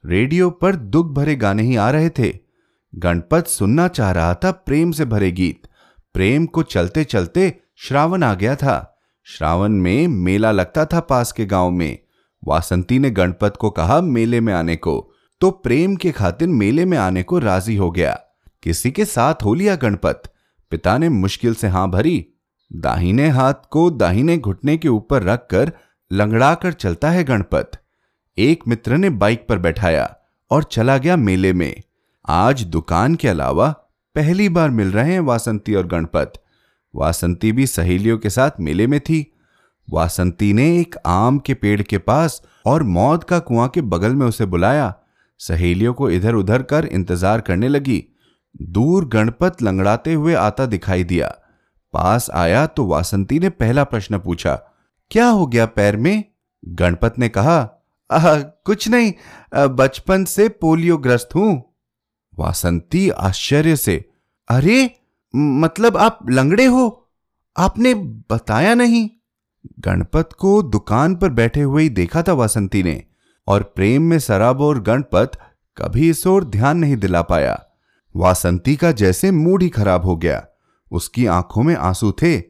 रेडियो 0.06 0.50
पर 0.50 0.76
दुख 0.76 1.06
भरे 1.06 1.36
गाने 1.36 1.62
ही 1.62 1.76
आ 1.76 1.90
रहे 1.90 2.10
थे। 2.10 2.38
गणपत 2.94 3.46
सुनना 3.46 3.88
चाह 3.88 4.12
रहा 4.12 4.34
था 4.34 4.50
प्रेम 4.50 4.92
से 4.92 5.04
भरे 5.04 5.32
गीत। 5.32 5.62
प्रेम 6.14 6.46
को 6.46 6.62
चलते 6.62 7.04
चलते 7.04 7.60
श्रावण 7.76 8.22
आ 8.22 8.34
गया 8.34 8.56
था। 8.56 8.98
श्रावण 9.24 9.68
में 9.68 10.08
मेला 10.08 10.50
लगता 10.50 10.86
था 10.86 11.00
पास 11.00 11.32
के 11.32 11.46
गाँव 11.46 11.70
में। 11.70 11.98
वासंती 12.44 12.98
ने 12.98 13.10
गणपत 13.10 13.56
को 13.56 13.70
कहा 13.70 14.00
मेले 14.00 14.40
में 14.40 14.54
आने 14.54 14.76
को। 14.76 15.10
तो 15.44 15.50
प्रेम 15.50 15.96
के 15.96 16.10
खातिर 16.12 16.48
मेले 16.48 16.84
में 16.84 16.98
आने 16.98 17.22
को 17.22 17.38
राज़ी 17.38 17.76
हो 17.76 17.90
गया। 17.90 18.20
किसी 18.62 18.90
के 18.90 19.04
साथ 19.04 19.34
हो 19.44 19.54
लिया 19.54 19.76
गणपत। 19.76 20.22
पिता 20.70 20.98
ने 20.98 21.08
मुश्किल 21.08 21.54
से 21.54 21.68
हाँ 21.68 21.90
भरी। 21.90 22.26
दाहिने 22.72 23.28
हाथ 23.28 23.54
को 23.70 23.90
दाहिने 23.90 24.38
घुटने 24.38 24.76
के 24.76 24.88
ऊपर 24.88 25.22
रखकर 25.22 25.72
लंगड़ा 26.12 26.54
कर 26.54 26.72
चलता 26.72 27.10
है 27.10 27.24
गणपत। 27.24 27.70
एक 28.38 28.68
मित्र 28.68 28.96
ने 28.96 29.10
बाइक 29.10 29.46
पर 29.48 29.58
बैठाया 29.58 30.16
और 30.50 30.62
चला 30.62 30.98
गया 30.98 31.16
मेले 31.16 31.52
में। 31.52 31.82
आज 32.28 32.62
दुकान 32.62 33.14
के 33.14 33.28
अलावा 33.28 33.68
पहली 34.14 34.48
बार 34.48 34.70
मिल 34.70 34.92
रहे 34.92 35.12
हैं 35.12 35.20
वासंती 35.20 35.74
और 35.74 35.86
गणपत। 35.86 36.32
वासंती 36.94 37.52
भी 37.52 37.66
सहेलियों 37.66 38.18
के 38.18 38.30
साथ 38.30 38.50
मेले 38.60 38.86
में 38.86 39.00
थी। 39.00 39.34
वासंती 39.90 40.52
ने 40.52 40.80
एक 40.80 40.94
आम 41.06 41.38
के 41.38 41.54
पेड़ 41.54 41.82
के 41.82 41.98
पास 41.98 42.42
और 42.66 42.82
मौत 42.82 43.24
का 43.24 43.38
कुआँ 43.38 43.68
के 43.68 43.80
बगल 43.80 44.14
में 44.14 44.26
उसे 44.26 44.46
बुलाया। 44.46 44.94
सहेलियों 45.44 45.92
को 45.94 46.10
इधर 46.10 46.34
उधर 46.34 46.62
कर 46.64 46.84
इंतज़ार 46.86 47.40
करने 47.40 47.68
लगी। 47.68 48.02
दूर 48.70 49.04
गणपत 49.08 49.62
लंगड़ाते 49.62 50.12
हुए 50.14 50.34
आता 50.36 50.66
दिखाई 50.66 51.04
दिया। 51.04 51.28
पास 51.94 52.28
आया 52.32 52.66
तो 52.68 52.86
वासंती 52.86 53.38
ने 53.38 53.48
पहला 53.50 53.84
प्रश्न 53.84 54.18
पूछा, 54.18 54.54
क्या 55.10 55.26
हो 55.28 55.46
गया 55.46 55.66
पैर 55.68 55.96
में? 55.96 56.24
गणपत 56.62 57.18
ने 57.18 57.28
कहा 57.30 57.62
कुछ 58.10 58.88
नहीं 58.88 59.12
बचपन 59.70 60.24
से 60.26 60.48
पोलियो 60.50 60.96
ग्रस्त 60.98 61.34
हूँ। 61.34 61.62
वासंती 62.34 63.08
आश्चर्य 63.10 63.76
से, 63.76 63.96
अरे 64.48 64.90
मतलब 65.34 65.96
आप 65.96 66.18
लंगड़े 66.30 66.64
हो? 66.66 67.10
आपने 67.56 67.94
बताया 68.30 68.74
नहीं? 68.74 69.08
गणपत 69.80 70.32
को 70.38 70.60
दुकान 70.64 71.14
पर 71.16 71.30
बैठे 71.32 71.60
हुए 71.62 71.82
ही 71.82 71.88
देखा 71.90 72.22
था 72.22 72.32
वासंती 72.34 72.82
ने। 72.82 73.02
और 73.46 73.62
प्रेम 73.62 74.02
में 74.02 74.18
सराब 74.18 74.60
और 74.60 74.82
गणपत 74.82 75.30
कभी 75.76 76.10
इस 76.10 76.26
ओर 76.26 76.44
ध्यान 76.44 76.78
नहीं 76.78 76.96
दिला 76.96 77.22
पाया। 77.22 77.64
वासंती 78.16 78.76
का 78.76 78.92
जैसे 78.92 79.30
मूड 79.30 79.62
ही 79.62 79.68
खराब 79.68 80.04
हो 80.04 80.16
गया। 80.16 80.46
उसकी 80.92 81.26
आँखों 81.26 81.62
में 81.62 81.76
आँसू 81.76 82.12
थे। 82.12 82.42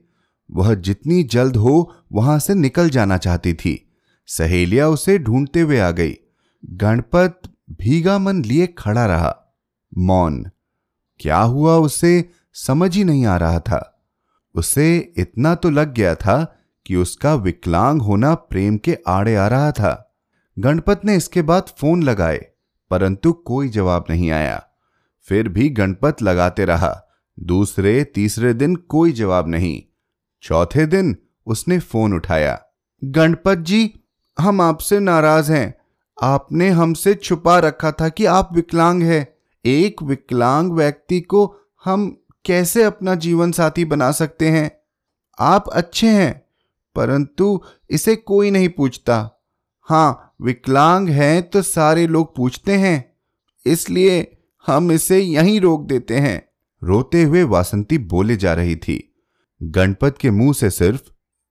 वह 0.50 0.74
जितनी 0.74 1.22
जल्द 1.22 1.56
हो, 1.56 1.94
वहाँ 2.12 2.38
से 2.38 2.54
निकल 2.54 2.90
जाना 2.90 3.16
चाहती 3.16 3.54
थी। 3.54 3.92
सहेलिया 4.26 4.88
उसे 4.88 5.18
ढूंढते 5.18 5.60
हुए 5.60 5.78
आ 5.78 5.90
गई। 5.90 6.16
गणपत 6.70 7.40
भीगा 7.70 8.18
मन 8.18 8.44
लिए 8.44 8.66
खड़ा 8.66 9.06
रहा। 9.06 9.56
मौन। 9.98 10.50
क्या 11.20 11.38
हुआ 11.38 11.76
उसे? 11.76 12.30
समझ 12.52 12.96
ही 12.96 13.04
नहीं 13.04 13.26
आ 13.26 13.36
रहा 13.36 13.60
था। 13.60 14.04
उसे 14.54 15.12
इतना 15.16 15.54
तो 15.54 15.70
लग 15.70 15.94
गया 15.94 16.14
था 16.14 16.56
कि 16.86 16.96
उसका 16.96 17.34
विकलांग 17.34 18.02
होना 18.02 18.34
प्रेम 18.34 18.76
के 18.76 18.98
आड़े 19.06 19.36
आ 19.36 19.48
रहा 19.48 19.72
था। 19.72 20.03
गणपत 20.58 21.00
ने 21.04 21.16
इसके 21.16 21.42
बाद 21.42 21.62
फ़ोन 21.62 22.02
लगाए, 22.02 22.46
परंतु 22.90 23.32
कोई 23.32 23.68
जवाब 23.68 24.04
नहीं 24.10 24.30
आया। 24.30 24.64
फिर 25.28 25.48
भी 25.48 25.68
गणपत 25.68 26.22
लगाते 26.22 26.64
रहा। 26.64 27.04
दूसरे, 27.40 28.04
तीसरे 28.04 28.54
दिन 28.54 28.76
कोई 28.76 29.12
जवाब 29.12 29.48
नहीं। 29.48 29.82
चौथे 30.42 30.86
दिन 30.86 31.16
उसने 31.46 31.78
फ़ोन 31.78 32.14
उठाया। 32.14 32.62
गणपत 33.04 33.58
जी, 33.58 34.00
हम 34.38 34.60
आपसे 34.60 35.00
नाराज़ 35.00 35.52
हैं। 35.52 35.74
आपने 36.22 36.68
हमसे 36.68 37.14
छुपा 37.14 37.58
रखा 37.58 37.92
था 37.92 38.08
कि 38.08 38.24
आप 38.24 38.48
विकलांग 38.52 39.02
हैं। 39.02 39.28
एक 39.64 40.02
विकलांग 40.02 40.72
व्यक्ति 40.72 41.20
को 41.20 41.56
हम 41.84 42.20
कैसे 42.44 42.82
अपना 42.82 43.14
जीवन 43.14 43.52
साथी 43.52 43.84
बना 43.84 44.10
सकते 44.12 44.48
हैं? 44.48 44.70
आप 45.38 45.68
अच्छे 45.68 46.08
हैं, 46.08 46.44
परंतु 46.94 47.60
इसे 47.90 48.16
कोई 48.16 48.50
नहीं 48.50 48.68
पूछता। 48.68 49.30
हाँ 49.82 50.23
विकलांग 50.40 51.08
हैं 51.08 51.42
तो 51.50 51.62
सारे 51.62 52.06
लोग 52.06 52.36
पूछते 52.36 52.72
हैं, 52.72 53.12
इसलिए 53.66 54.36
हम 54.66 54.92
इसे 54.92 55.20
यहीं 55.20 55.60
रोक 55.60 55.86
देते 55.86 56.18
हैं। 56.18 56.48
रोते 56.82 57.22
हुए 57.22 57.42
वासंती 57.42 57.98
बोले 57.98 58.36
जा 58.36 58.54
रही 58.54 58.76
थी। 58.76 59.14
गणपत 59.62 60.18
के 60.20 60.30
मुँह 60.30 60.52
से 60.52 60.70
सिर्फ़, 60.70 61.02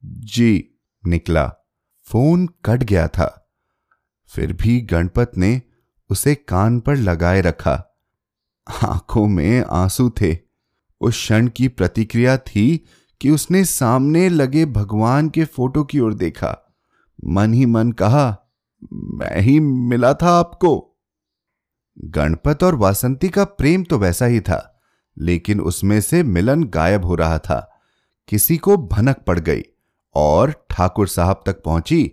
जी, 0.04 0.70
निकला। 1.08 1.54
फ़ोन 2.04 2.48
कट 2.66 2.84
गया 2.84 3.08
था। 3.08 3.50
फिर 4.28 4.54
भी 4.54 4.82
गणपत 4.82 5.32
ने 5.38 5.62
उसे 6.10 6.36
कान 6.36 6.80
पर 6.80 6.96
लगाए 6.96 7.42
रखा। 7.42 8.00
आँखों 8.84 9.28
में 9.28 9.64
आँसू 9.70 10.10
थे। 10.10 10.38
उस 11.02 11.14
क्षण 11.14 11.48
की 11.48 11.68
प्रतिक्रिया 11.68 12.38
थी 12.38 12.86
कि 13.22 13.30
उसने 13.30 13.66
सामने 13.66 14.30
लगे 14.30 14.66
भगवान 14.66 15.30
के 15.30 15.46
फ़ोटो 15.46 15.84
की 15.84 16.00
ओर 16.00 16.14
देखा। 16.14 16.74
मन 17.26 17.54
ही 17.54 17.66
मन 17.66 17.92
कहा 17.92 18.40
मैं 18.94 19.42
ही 19.42 19.60
मिला 19.60 20.14
था 20.14 20.30
आपको। 20.30 21.00
गणपत 21.98 22.64
और 22.64 22.76
वासंती 22.76 23.30
का 23.30 23.44
प्रेम 23.44 23.84
तो 23.84 23.98
वैसा 23.98 24.26
ही 24.26 24.40
था, 24.40 24.82
लेकिन 25.18 25.62
उसमें 25.62 26.02
से 26.02 26.24
मिलन 26.24 26.64
गायब 26.64 27.06
हो 27.06 27.16
रहा 27.16 27.38
था। 27.40 27.82
किसी 28.28 28.58
को 28.58 28.78
भनक 28.78 29.18
पड़ 29.28 29.40
गई 29.40 29.64
और 30.16 30.54
ठाकुर 30.70 31.08
साहब 31.08 31.44
तक 31.46 31.64
पहुँची। 31.64 32.12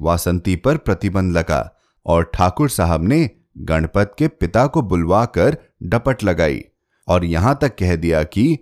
वासंती 0.00 0.56
पर 0.56 0.76
प्रतिबंध 0.76 1.36
लगा 1.36 1.74
और 2.06 2.30
ठाकुर 2.34 2.68
साहब 2.68 3.04
ने 3.04 3.30
गणपत 3.58 4.14
के 4.18 4.28
पिता 4.28 4.66
को 4.66 4.82
बुलवाकर 4.82 5.56
डपट 5.82 6.24
लगाई 6.24 6.64
और 7.08 7.24
यहाँ 7.24 7.58
तक 7.60 7.76
कह 7.78 7.96
दिया 7.96 8.22
कि, 8.22 8.58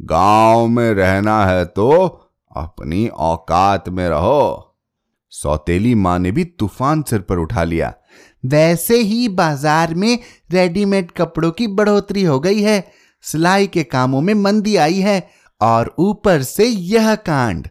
गाँव 0.00 0.66
में 0.66 0.94
रहना 0.94 1.44
है 1.46 1.64
तो 1.64 1.90
अपनी 2.56 3.08
औकात 3.08 3.88
में 3.88 4.08
रहो। 4.08 4.69
सौतेली 5.32 5.94
माँ 5.94 6.18
ने 6.18 6.30
भी 6.32 6.44
तूफ़ान 6.44 7.02
सिर 7.02 7.20
पर 7.20 7.38
उठा 7.38 7.64
लिया। 7.64 7.92
वैसे 8.44 8.98
ही 8.98 9.28
बाज़ार 9.30 9.94
में 9.94 10.18
रेडीमेड 10.52 11.10
कपड़ों 11.12 11.50
की 11.50 11.66
बढ़ोतरी 11.68 12.22
हो 12.22 12.38
गई 12.40 12.62
है। 12.62 12.84
सिलाई 13.24 13.66
के 13.66 13.82
कामों 13.84 14.20
में 14.20 14.34
मंदी 14.34 14.76
आई 14.76 15.00
है 15.00 15.28
और 15.60 15.94
ऊपर 15.98 16.42
से 16.42 16.66
यह 16.66 17.14
कांड। 17.16 17.68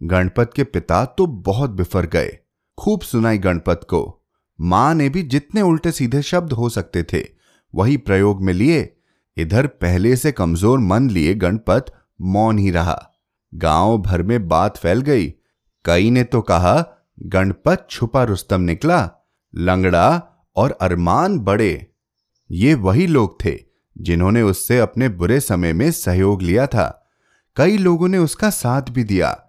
गणपत 0.00 0.52
के 0.56 0.64
पिता 0.64 1.04
तो 1.08 1.26
बहुत 1.26 1.70
बिफर 1.70 2.06
गए, 2.06 2.38
खूब 2.78 3.00
सुनाई 3.00 3.38
गणपत 3.38 3.80
को। 3.84 4.22
माँ 4.58 4.94
ने 4.94 5.08
भी 5.08 5.22
जितने 5.24 5.62
उल्टे 5.62 5.92
सीधे 5.92 6.22
शब्द 6.22 6.52
हो 6.52 6.68
सकते 6.68 7.02
थे, 7.02 7.24
वही 7.74 7.96
प्रयोग 7.96 8.42
में 8.42 8.52
लिए। 8.52 8.88
इधर 9.36 9.66
पहले 9.66 10.14
से 10.16 10.32
कमज़ोर 10.32 10.78
मन 10.78 11.10
लिए 11.10 11.34
गणपत, 11.34 11.86
मौन 12.20 12.58
ही 12.58 12.70
रहा। 12.70 12.98
गाँव 13.52 13.98
भर 13.98 14.22
में 14.22 14.48
बात 14.48 14.76
फैल 14.76 15.00
गई 15.02 15.28
कई 15.84 16.10
ने 16.10 16.24
तो 16.24 16.40
कहा, 16.40 16.86
गणपत 17.22 17.86
छुपा 17.90 18.24
रुस्तम 18.24 18.60
निकला, 18.60 19.10
लंगड़ा 19.54 20.22
और 20.56 20.78
अरमान 20.80 21.38
बड़े। 21.38 21.86
ये 22.50 22.74
वही 22.74 23.06
लोग 23.06 23.44
थे 23.44 23.58
जिन्होंने 23.98 24.42
उससे 24.42 24.78
अपने 24.78 25.08
बुरे 25.08 25.40
समय 25.40 25.72
में 25.72 25.90
सहयोग 25.90 26.42
लिया 26.42 26.66
था। 26.66 27.10
कई 27.56 27.78
लोगों 27.78 28.08
ने 28.08 28.18
उसका 28.18 28.50
साथ 28.50 28.82
भी 28.82 29.04
दिया। 29.04 29.46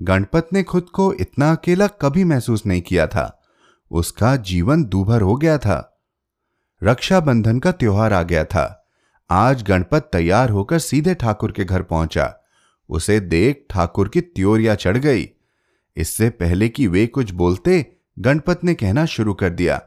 गणपत 0.00 0.48
ने 0.52 0.62
खुद 0.62 0.82
को 0.82 1.12
इतना 1.12 1.52
अकेला 1.52 1.86
कभी 1.86 2.24
महसूस 2.24 2.66
नहीं 2.66 2.82
किया 2.82 3.06
था। 3.06 3.42
उसका 3.90 4.36
जीवन 4.36 4.84
दूभर 4.84 5.20
हो 5.20 5.36
गया 5.36 5.58
था। 5.58 6.02
रक्षाबंधन 6.82 7.58
का 7.58 7.72
त्योहार 7.72 8.12
आ 8.12 8.22
गया 8.22 8.44
था। 8.44 8.86
आज 9.30 9.62
गणपत 9.62 10.10
तैयार 10.12 10.50
होकर 10.50 10.78
सीधे 10.78 11.14
ठाकुर 11.14 11.52
के 11.52 11.64
घर 11.64 11.82
पहुँचा। 11.82 12.36
उसे 12.88 13.20
देख 13.20 13.66
ठाकुर 13.70 14.08
की 14.08 14.20
त्योरिया 14.20 14.74
चढ़ 14.74 14.96
गई। 14.96 15.30
इससे 15.96 16.28
पहले 16.30 16.68
कि 16.68 16.86
वे 16.86 17.06
कुछ 17.06 17.30
बोलते, 17.32 17.84
गणपत 18.18 18.64
ने 18.64 18.74
कहना 18.74 19.04
शुरू 19.06 19.34
कर 19.34 19.50
दिया 19.50 19.80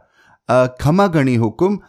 खमा 0.82 1.08
गणी 1.08 1.36
हुकुम 1.36 1.80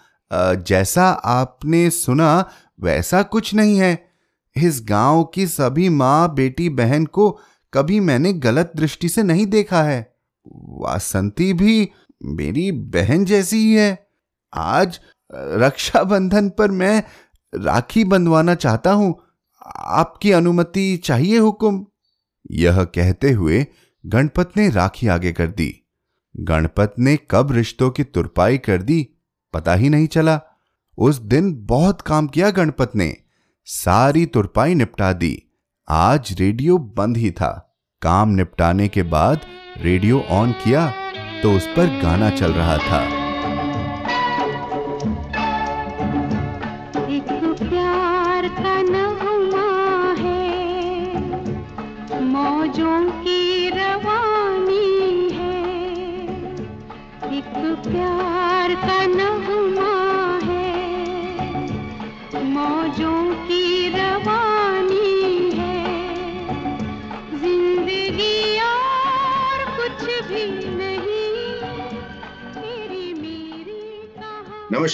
जैसा 0.66 1.08
आपने 1.08 1.88
सुना, 1.90 2.50
वैसा 2.80 3.22
कुछ 3.22 3.54
नहीं 3.54 3.78
है। 3.78 4.08
इस 4.56 4.80
गाँव 4.88 5.22
की 5.24 5.46
सभी 5.46 5.88
माँ, 5.88 6.34
बेटी, 6.34 6.68
बहन 6.68 7.06
को 7.06 7.30
कभी 7.72 8.00
मैंने 8.00 8.32
गलत 8.32 8.72
दृष्टि 8.76 9.08
से 9.08 9.22
नहीं 9.22 9.46
देखा 9.46 9.82
है। 9.82 10.00
वासंती 10.80 11.52
भी 11.52 11.88
मेरी 12.24 12.70
बहन 12.72 13.24
जैसी 13.24 13.56
ही 13.56 13.74
है। 13.74 14.08
आज 14.52 15.00
रक्षाबंधन 15.32 16.48
पर 16.48 16.70
मैं 16.70 17.02
राखी 17.52 18.04
बंधवाना 18.04 18.54
चाहता 18.54 18.92
हूँ। 18.92 19.14
आपकी 19.76 20.32
अनुमति 20.32 20.96
चाहिए 20.96 21.38
हुकुम? 21.38 21.84
यह 22.50 22.82
कहते 22.84 23.30
हुए 23.32 23.66
गणपत 24.06 24.56
ने 24.56 24.68
राखी 24.70 25.06
आगे 25.06 25.32
कर 25.32 25.46
दी। 25.46 25.74
गणपत 26.34 26.94
ने 26.98 27.16
कब 27.30 27.52
रिश्तों 27.52 27.90
की 27.90 28.04
तुरपाई 28.04 28.58
कर 28.58 28.82
दी, 28.82 29.08
पता 29.54 29.74
ही 29.74 29.88
नहीं 29.88 30.06
चला। 30.06 30.40
उस 30.98 31.18
दिन 31.18 31.54
बहुत 31.66 32.00
काम 32.00 32.26
किया 32.26 32.50
गणपत 32.50 32.96
ने। 32.96 33.16
सारी 33.66 34.26
तुरपाई 34.26 34.74
निपटा 34.74 35.12
दी। 35.12 35.42
आज 35.88 36.34
रेडियो 36.40 36.78
बंद 36.78 37.16
ही 37.16 37.30
था। 37.30 37.52
काम 38.02 38.28
निपटाने 38.28 38.88
के 38.88 39.02
बाद 39.02 39.40
रेडियो 39.80 40.20
ऑन 40.20 40.52
किया 40.52 40.90
तो 41.42 41.52
उस 41.52 41.66
पर 41.66 42.00
गाना 42.02 42.30
चल 42.30 42.52
रहा 42.52 42.76
था। 42.78 43.17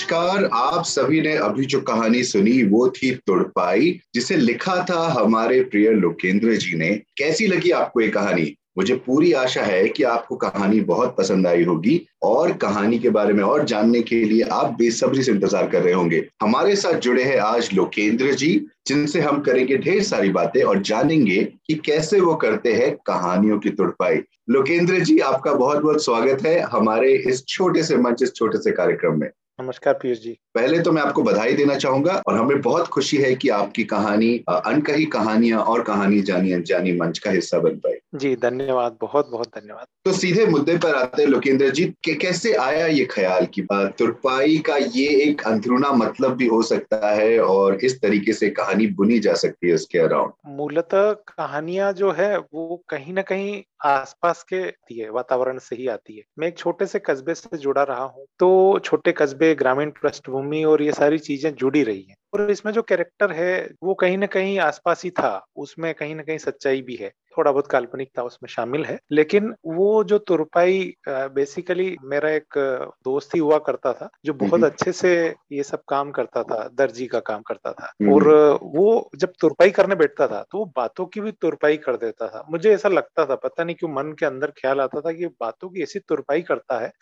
नमस्कार, 0.05 0.45
आप 0.53 0.85
सभी 0.85 1.21
ने 1.21 1.33
अभी 1.35 1.64
जो 1.64 1.81
कहानी 1.81 2.23
सुनी, 2.25 2.62
वो 2.62 2.88
थी 2.88 3.11
तुड़पाई, 3.27 4.01
जिसे 4.14 4.37
लिखा 4.37 4.75
था 4.90 5.07
हमारे 5.11 5.61
प्रिय 5.62 5.90
लोकेंद्र 5.90 6.55
जी 6.55 6.75
ने। 6.77 6.90
कैसी 7.19 7.47
लगी 7.47 7.71
आपको 7.71 8.01
ये 8.01 8.09
कहानी? 8.09 8.45
मुझे 8.79 8.95
पूरी 8.97 9.33
आशा 9.33 9.62
है 9.62 9.88
कि 9.88 10.03
आपको 10.03 10.37
कहानी 10.37 10.81
बहुत 10.81 11.14
पसंद 11.19 11.47
आई 11.47 11.64
होगी, 11.64 12.01
और 12.23 12.53
कहानी 12.53 12.99
के 12.99 13.11
बारे 13.11 13.33
में 13.33 13.43
और 13.43 13.64
जानने 13.64 14.03
के 14.03 14.17
लिए 14.25 14.43
आप 14.43 14.75
बेसब्री 14.79 15.23
से 15.23 15.33
इंतज़ार 15.33 15.69
कर 15.69 15.83
रहे 15.83 15.93
होंगे। 15.93 16.23
हमारे 16.43 16.75
साथ 16.77 16.99
जुड़े 16.99 17.23
हैं 17.23 17.38
आज 17.38 17.71
लोकेंद्र 17.75 18.33
जी, 18.33 18.51
जिनसे 18.87 19.21
हम 19.21 19.40
करेंगे 19.40 19.77
ढेर 19.77 20.03
सारी 20.03 20.31
बातें 20.31 20.62
और 20.62 20.83
जानेंगे 20.83 21.43
कि 21.67 21.75
कैसे 21.75 22.21
वो 22.21 22.35
करते 22.35 22.73
हैं 22.73 22.90
कहानियों 23.07 23.59
की 23.59 23.71
तुड़पाई। 23.71 24.21
लोकेंद्र 24.51 24.99
जी, 24.99 25.19
आपका 25.21 25.55
बहुत 25.55 25.83
बहुत 25.83 26.05
स्वागत 26.05 26.45
है 26.47 26.61
हमारे 26.62 27.14
इस 27.29 27.45
छोटे 27.47 27.83
से 27.83 27.97
मंच, 27.97 28.23
इस 28.23 28.35
छोटे 28.35 28.59
से 28.59 28.73
कार्यक्रम 28.73 29.21
में। 29.21 29.29
नमस्कार 29.61 29.95
पीयूष 29.95 30.19
जी। 30.19 30.38
पहले 30.55 30.81
तो 30.81 30.93
मैं 30.93 31.03
आपको 31.03 31.23
बधाई 31.23 31.53
देना 31.53 31.75
चाहूँगा 31.75 32.23
और 32.27 32.38
हमें 32.38 32.61
बहुत 32.61 32.87
खुशी 32.87 33.17
है 33.17 33.35
कि 33.35 33.49
आपकी 33.49 33.85
कहानी 33.85 34.45
अनकही 34.51 35.05
कहानियाँ 35.05 35.61
और 35.61 35.83
कहानी 35.83 36.21
जानी 36.21 36.53
अनजानी 36.53 36.93
मंच 36.93 37.19
का 37.19 37.31
हिस्सा 37.31 37.59
बन 37.59 37.71
पाई। 37.71 37.93
जी 38.14 38.35
धन्यवाद 38.37 38.96
बहुत 39.00 39.31
बहुत 39.31 39.46
धन्यवाद। 39.48 39.87
तो 40.05 40.12
सीधे 40.12 40.44
मुद्दे 40.46 40.77
पर 40.77 40.94
आते 40.94 41.22
हैं 41.22 41.29
लोकेंद्र 41.29 41.68
जी 41.70 41.85
के 42.05 42.14
कैसे 42.14 42.53
आया 42.55 42.87
ये 42.87 43.05
ख्याल 43.05 43.46
कि 43.55 43.66
तुरपाई 43.98 44.59
का 44.59 44.77
ये 44.77 45.07
एक 45.22 45.42
अंदरूना 45.46 45.90
मतलब 45.92 46.37
भी 46.37 46.46
हो 46.46 46.61
सकता 46.62 47.11
है 47.11 47.38
और 47.40 47.74
इस 47.85 48.00
तरीके 48.00 48.33
से 48.33 48.50
कहानी 48.50 48.87
बुनी 48.94 49.18
जा 49.18 49.35
सकती 49.35 49.68
है 49.68 49.74
उसके 49.74 49.98
अराउंड। 49.98 50.33
मूलतः 50.57 51.12
कहानियाँ 51.29 51.92
जो 51.92 52.11
है 52.12 52.37
वो 52.38 52.83
कहीं 52.88 53.12
ना 53.14 53.22
कहीं 53.22 53.62
आसपास 53.85 54.42
के 54.42 54.62
आती 54.62 54.98
है 54.98 55.11
वातावरण 55.11 55.59
से 55.59 55.77
ही 55.77 55.88
आती 55.88 56.16
है। 56.16 56.22
मैं 56.38 56.48
एक 56.48 56.59
छोटे 56.59 56.87
से 56.87 56.98
कस्बे 56.98 57.35
से 57.35 57.59
जुड़ा 57.59 57.83
रहा 57.83 58.05
हूँ 58.05 58.27
तो 58.38 58.79
छोटे 58.85 59.12
कस्बे 59.12 59.55
ग्रामीण 59.55 59.90
पृष्ठभूमि 60.03 60.62
और 60.64 60.83
ये 60.83 60.92
सारी 60.92 61.18
चीज़ें 61.20 61.55
जुड़ी 61.55 61.83
रही 61.83 62.03
हैं। 62.03 62.16
और 62.35 62.51
इसमें 62.51 62.73
जो 62.73 62.83
कैरेक्टर 62.83 63.33
है 63.33 63.68
वो 63.83 63.94
कहीं 63.94 64.16
ना 64.18 64.27
कहीं 64.27 64.59
आसपास 64.59 65.03
ही 65.05 65.11
था। 65.11 65.44
उसमें 65.57 65.92
कहीं 65.94 66.14
ना 66.14 66.23
कहीं 66.23 66.38
सच्चाई 66.38 66.81
भी 66.83 66.94
है। 66.94 67.11
थोड़ा 67.37 67.51
बहुत 67.53 67.66
काल्पनिकता 67.66 68.23
उसमें 68.23 68.49
शामिल 68.49 68.85
है। 68.85 68.99
लेकिन 69.12 69.53
वो 69.66 70.03
जो 70.05 70.18
तुरपाई 70.18 70.94
बेसिकली 71.09 71.97
मेरा 72.05 72.31
एक 72.31 72.59
दोस्त 73.05 73.35
ही 73.35 73.40
हुआ 73.40 73.59
करता 73.59 73.92
था 73.92 74.09
जो 74.25 74.33
बहुत 74.35 74.64
अच्छे 74.64 74.92
से 74.92 75.12
ये 75.53 75.62
सब 75.62 75.83
काम 75.88 76.11
करता 76.11 76.42
था 76.42 76.62
दर्जी 76.75 77.07
का 77.07 77.20
काम 77.20 77.42
करता 77.42 77.73
था। 77.73 77.92
और 78.12 78.29
वो 78.64 79.11
जब 79.16 79.33
तुरपाई 79.40 79.70
करने 79.70 79.94
बैठता 79.94 80.27
था 80.27 80.44
तो 80.51 80.59
वो 80.59 80.64
बातों 80.77 81.07
की 81.07 81.20
भी 81.20 81.33
तुरपाई 81.33 81.77
कर 81.77 81.97
देता 81.97 82.29
था। 82.29 82.44
मुझे 82.51 82.73
ऐसा 82.75 82.88
लगता 82.88 83.27
था 83.27 83.35
पता 83.35 83.64
नहीं 83.64 83.77
क्यों 83.77 83.90
मन 83.90 84.12
के 84.12 84.27
अंदर 84.27 84.51
ख्याल 84.51 84.81
आता 84.81 85.01
था 85.01 85.12
कि 85.12 85.27
बातों 85.40 85.68
की 85.68 85.83
ऐसी 85.83 85.99
तुरपाई 85.99 86.42
करता 86.42 86.79
है 86.79 86.92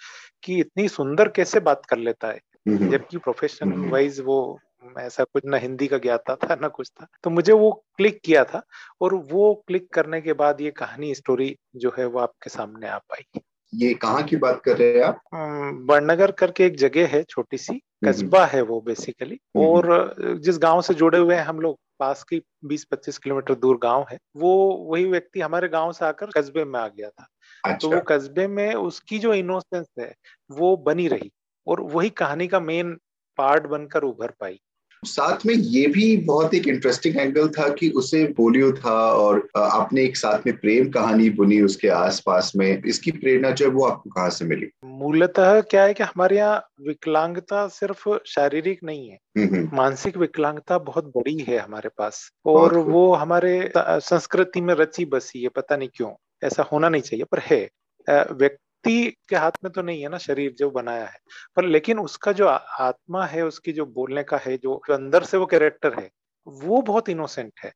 कि 0.42 0.59
इतनी 0.61 0.88
सुंदर 0.88 1.29
कैसे 1.29 1.61
बात 1.61 1.87
कर 1.87 1.99
लेता 1.99 2.29
है। 2.29 2.40
जबकि 2.68 3.18
प्रोफेशनल 3.18 3.88
वाइज 3.90 4.21
वो 4.21 4.59
ऐसा 4.99 5.25
कुछ 5.25 5.42
ना 5.47 5.57
हिंदी 5.57 5.87
का 5.87 5.99
ज्ञाता 5.99 6.37
था 6.37 6.55
ना 6.55 6.68
कुछ 6.68 6.90
था। 6.90 7.07
तो 7.25 7.31
मुझे 7.31 7.53
वो 7.53 7.71
क्लिक 7.97 8.21
किया 8.25 8.45
था 8.45 8.62
और 9.01 9.14
वो 9.14 9.55
क्लिक 9.66 9.88
करने 9.95 10.21
के 10.21 10.33
बाद 10.33 10.61
ये 10.61 10.71
कहानी 10.71 11.14
स्टोरी 11.14 11.57
जो 11.77 11.92
है 11.99 12.07
वो 12.07 12.18
आपके 12.18 12.51
सामने 12.51 12.88
आ 12.88 12.99
पाई। 12.99 13.40
ये 13.73 13.92
कहाँ 13.95 14.23
की 14.23 14.37
बात 14.37 14.61
कर 14.64 14.77
रहे 14.77 14.92
हैं 14.92 15.05
आप? 15.05 15.21
बड़नगर 15.87 16.31
करके 16.31 16.64
एक 16.64 16.77
जगह 16.77 17.07
है 17.07 17.23
छोटी 17.23 17.59
सी 17.59 17.81
कस्बा 18.05 18.45
है 18.47 18.62
वो 18.62 18.81
बेसिकली 18.81 19.38
और 19.57 20.14
जिस 20.40 20.59
गाँव 20.59 20.81
से 20.83 20.95
जुड़े 20.95 21.18
हुए 21.18 21.35
हैं 21.35 21.42
हम 21.42 21.61
लोग 21.61 21.79
पास 21.99 22.23
की 22.23 22.40
20-25 22.64 23.18
किलोमीटर 23.18 23.55
दूर 23.55 23.79
गाँव 23.83 24.07
है 24.11 24.18
वो 24.37 24.53
वही 24.90 25.05
व्यक्ति 25.05 25.40
हमारे 25.40 25.68
गाँव 25.68 25.92
से 25.92 26.05
आकर 26.05 26.31
कस्बे 26.37 26.64
में 26.64 26.79
आ 26.81 26.87
गया 26.88 27.09
था। 27.09 27.27
अच्छा। 27.64 27.77
तो 27.79 27.88
वो 27.88 28.01
अच्छा। 28.01 28.16
कस्बे 28.16 28.47
में 28.47 28.75
उसकी 28.75 29.18
जो 29.18 29.35
इनोसेंस 29.35 29.87
है 30.01 30.12
वो 30.51 30.77
बनी 30.77 31.09
रही 31.09 31.31
और 31.66 31.81
वही 31.81 32.11
कहानी 32.11 32.47
का 32.49 32.61
मेन 32.61 32.97
पार्ट 33.38 33.66
बनकर 33.66 34.03
उभर 34.03 34.33
पाई। 34.40 34.61
साथ 35.05 35.47
में 35.47 35.55
ये 35.55 35.87
भी 35.87 36.17
बहुत 36.17 36.55
एक 36.55 36.69
इंटरेस्टिंग 36.69 37.17
एंगल 37.17 37.49
था 37.49 37.69
कि 37.69 37.91
उसे 37.91 38.25
पोलियो 38.25 38.73
था 38.73 39.12
और 39.12 39.49
आपने 39.57 40.03
एक 40.05 40.17
साथ 40.17 40.47
में 40.47 40.57
प्रेम 40.57 40.88
कहानी 40.91 41.31
बुनी 41.31 41.61
उसके 41.61 41.88
आसपास 41.88 42.53
में। 42.57 42.83
इसकी 42.87 43.11
प्रेरणा 43.11 43.51
जो 43.51 43.65
है 43.65 43.71
वो 43.71 43.87
आपको 43.87 44.11
कहाँ 44.11 44.31
से 44.31 44.45
मिली? 44.45 44.71
मूलतः 44.85 45.61
क्या 45.61 45.85
है 45.85 45.95
कि 45.95 46.03
हमारे 46.03 46.37
यहाँ 46.37 46.67
विकलांगता 46.87 47.69
सिर्फ़ 47.69 48.09
शारीरिक 48.27 48.81
नहीं 48.85 49.09
है 49.09 49.19
हम्म, 49.38 49.55
हम्म। 49.55 49.77
मानसिक 49.77 50.17
विकलांगता 50.17 50.79
बहुत 50.79 51.05
बड़ी 51.05 51.38
है 51.38 51.59
हमारे 51.59 51.88
पास। 51.88 52.31
और 52.47 52.79
वो 52.79 53.15
हमारे 53.15 53.73
संस्कृति 53.79 54.61
में 54.61 54.75
रची 54.75 55.05
बसी 55.05 55.43
है 55.43 55.49
पता 55.49 55.77
नहीं 55.77 55.88
क्यों। 55.95 56.11
ऐसा 56.45 56.62
होना 56.62 56.88
नहीं 56.88 57.03
चाहिए 57.03 57.25
पर 57.25 57.38
है। 57.38 57.69
व्यक्ति 58.87 59.16
के 59.29 59.37
हाथ 59.37 59.53
में 59.64 59.73
तो 59.73 59.83
नहीं 59.83 60.03
है 60.03 60.09
ना 60.09 60.18
शरीर 60.18 60.53
जो 60.59 60.71
बनाया 60.71 61.05
है। 61.05 61.18
पर 61.57 61.64
लेकिन 61.64 61.99
उसका 61.99 62.33
जो 62.33 62.47
आत्मा 62.49 63.25
है 63.27 63.42
उसकी 63.47 63.73
जो 63.73 63.87
बोलने 63.87 64.23
का 64.23 64.37
है 64.37 64.57
जो, 64.57 64.81
जो 64.88 64.95
अंदर 64.95 65.25
से 65.25 65.37
वो 65.37 65.47
कैरेक्टर 65.47 65.95
है 66.01 66.11
वो 66.47 66.81
बहुत 66.83 67.09
इनोसेंट 67.09 67.53
है। 67.64 67.73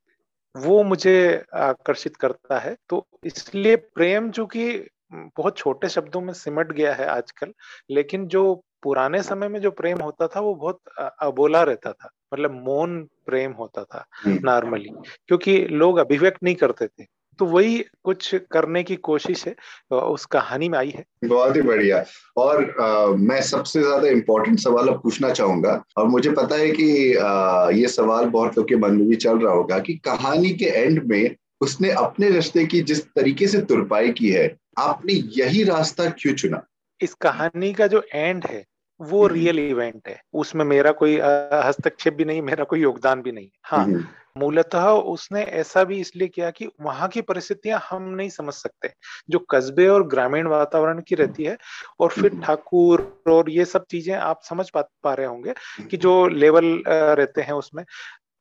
वो 0.55 0.83
मुझे 0.83 1.45
आकर्षित 1.55 2.17
करता 2.17 2.59
है। 2.59 2.75
तो 2.89 3.07
इसलिए 3.25 3.77
प्रेम 3.77 4.31
जो 4.31 4.47
कि 4.47 4.69
बहुत 5.13 5.57
छोटे 5.59 5.89
शब्दों 5.89 6.21
में 6.21 6.33
सिमट 6.35 6.73
गया 6.73 6.95
है 6.95 7.07
आजकल 7.09 7.53
लेकिन 7.91 8.27
जो 8.29 8.43
पुराने 8.83 9.23
समय 9.23 9.49
में 9.49 9.61
जो 9.61 9.71
प्रेम 9.71 9.99
होता 9.99 10.27
था 10.29 10.41
वो 10.41 10.55
बहुत 10.55 10.81
अबोला 11.23 11.63
रहता 11.63 11.93
था। 11.93 12.11
मतलब 12.35 12.53
मौन 12.65 13.03
प्रेम 13.27 13.53
होता 13.53 13.85
था 13.85 14.05
नॉर्मली। 14.27 14.89
क्योंकि 15.29 15.59
लोग 15.63 15.99
अभिव्यक्त 15.99 16.43
नहीं 16.43 16.55
करते 16.55 16.87
थे। 16.87 17.05
तो 17.39 17.45
वही 17.45 17.79
कुछ 18.05 18.35
करने 18.51 18.83
की 18.83 18.97
कोशिश 18.97 19.47
है 19.47 19.55
उस 19.93 20.25
कहानी 20.27 20.69
में 20.69 20.79
आई 20.79 20.91
है। 20.91 21.05
बहुत 21.25 21.57
ही 21.57 21.63
बढ़िया। 21.63 22.05
और 22.37 22.63
आ, 22.81 23.07
मैं 23.07 23.41
सबसे 23.43 23.81
ज़्यादा 23.81 24.09
इम्पोर्टेंट 24.09 24.59
सवाल 24.59 24.89
अब 24.89 25.01
पूछना 25.03 25.31
चाहूँगा 25.31 25.83
और 25.97 26.07
मुझे 26.07 26.31
पता 26.31 26.57
है 26.57 26.71
कि 26.71 27.15
आ, 27.15 27.71
ये 27.71 27.89
सवाल 27.89 28.25
बहुत 28.27 28.59
लोग 28.59 28.69
के 28.69 28.77
मन 28.77 28.93
में 28.93 29.09
भी 29.09 29.17
चल 29.17 29.39
रहा 29.39 29.55
होगा 29.55 29.79
कि 29.79 29.95
कहानी 30.05 30.51
के 30.51 30.65
एंड 30.65 31.03
में 31.07 31.35
उसने 31.61 31.91
अपने 31.91 32.31
रिश्ते 32.31 32.65
की 32.67 32.81
जिस 32.83 33.05
तरीके 33.07 33.47
से 33.47 33.61
तुरपाई 33.63 34.11
की 34.13 34.31
है 34.31 34.57
आपने 34.79 35.13
यही 35.13 35.63
रास्ता 35.65 36.09
क्यों 36.11 36.35
चुना? 36.35 36.67
इस 37.01 37.15
कहानी 37.15 37.73
का 37.73 37.87
जो 37.87 38.03
एंड 38.15 38.45
है 38.47 38.65
वो 39.01 39.27
रियल 39.27 39.59
हम्म। 39.59 39.71
इवेंट 39.71 40.09
है 40.09 40.21
उसमें 40.33 40.65
मेरा 40.65 40.93
कोई 40.93 41.19
हस्तक्षेप 41.65 42.15
भी 42.15 42.25
नहीं 42.25 42.43
मेरा 42.43 42.65
कोई 42.65 42.81
योगदान 42.81 43.23
भी 43.23 43.33
नहीं 43.33 43.49
हाँ 43.63 43.85
हम्म। 43.85 44.05
मूलतः 44.39 44.87
उसने 44.89 45.43
ऐसा 45.43 45.83
भी 45.85 45.99
इसलिए 46.01 46.29
किया 46.29 46.51
कि 46.51 46.69
वहाँ 46.81 47.09
की 47.09 47.21
परिस्थितियाँ 47.21 47.81
हम 47.91 48.09
नहीं 48.11 48.29
समझ 48.29 48.55
सकते 48.55 48.93
जो 49.31 49.39
कस्बे 49.51 49.87
और 49.89 50.07
ग्रामीण 50.07 50.47
वातावरण 50.47 51.01
की 51.01 51.15
रहती 51.15 51.45
है 51.45 51.57
और 52.01 52.11
फिर 52.11 52.33
हम्म। 52.33 52.43
ठाकुर 52.43 53.23
और 53.29 53.51
ये 53.51 53.65
सब 53.65 53.85
चीज़ें 53.91 54.15
आप 54.15 54.41
समझ 54.43 54.69
पा, 54.71 54.83
पा 55.03 55.15
रहे 55.15 55.27
होंगे 55.27 55.55
कि 55.91 55.97
जो 55.97 56.27
लेवल 56.29 56.83
रहते 56.87 57.43
हैं 57.43 57.53
उसमें 57.53 57.85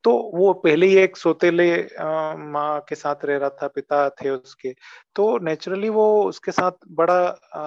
तो 0.06 0.12
वो 0.34 0.52
पहले 0.54 0.86
ही 0.86 0.96
एक 0.96 1.16
सोतेले 1.16 1.64
माँ 2.46 2.80
के 2.88 2.94
साथ 2.94 3.24
रह 3.24 3.36
रहा 3.36 3.48
था 3.52 3.68
पिता 3.68 4.08
थे 4.10 4.30
उसके 4.30 4.72
तो 5.16 5.26
नेचुरली 5.38 5.88
वो 5.88 6.04
उसके 6.22 6.52
साथ 6.52 6.72
बड़ा 6.90 7.16
आ, 7.54 7.60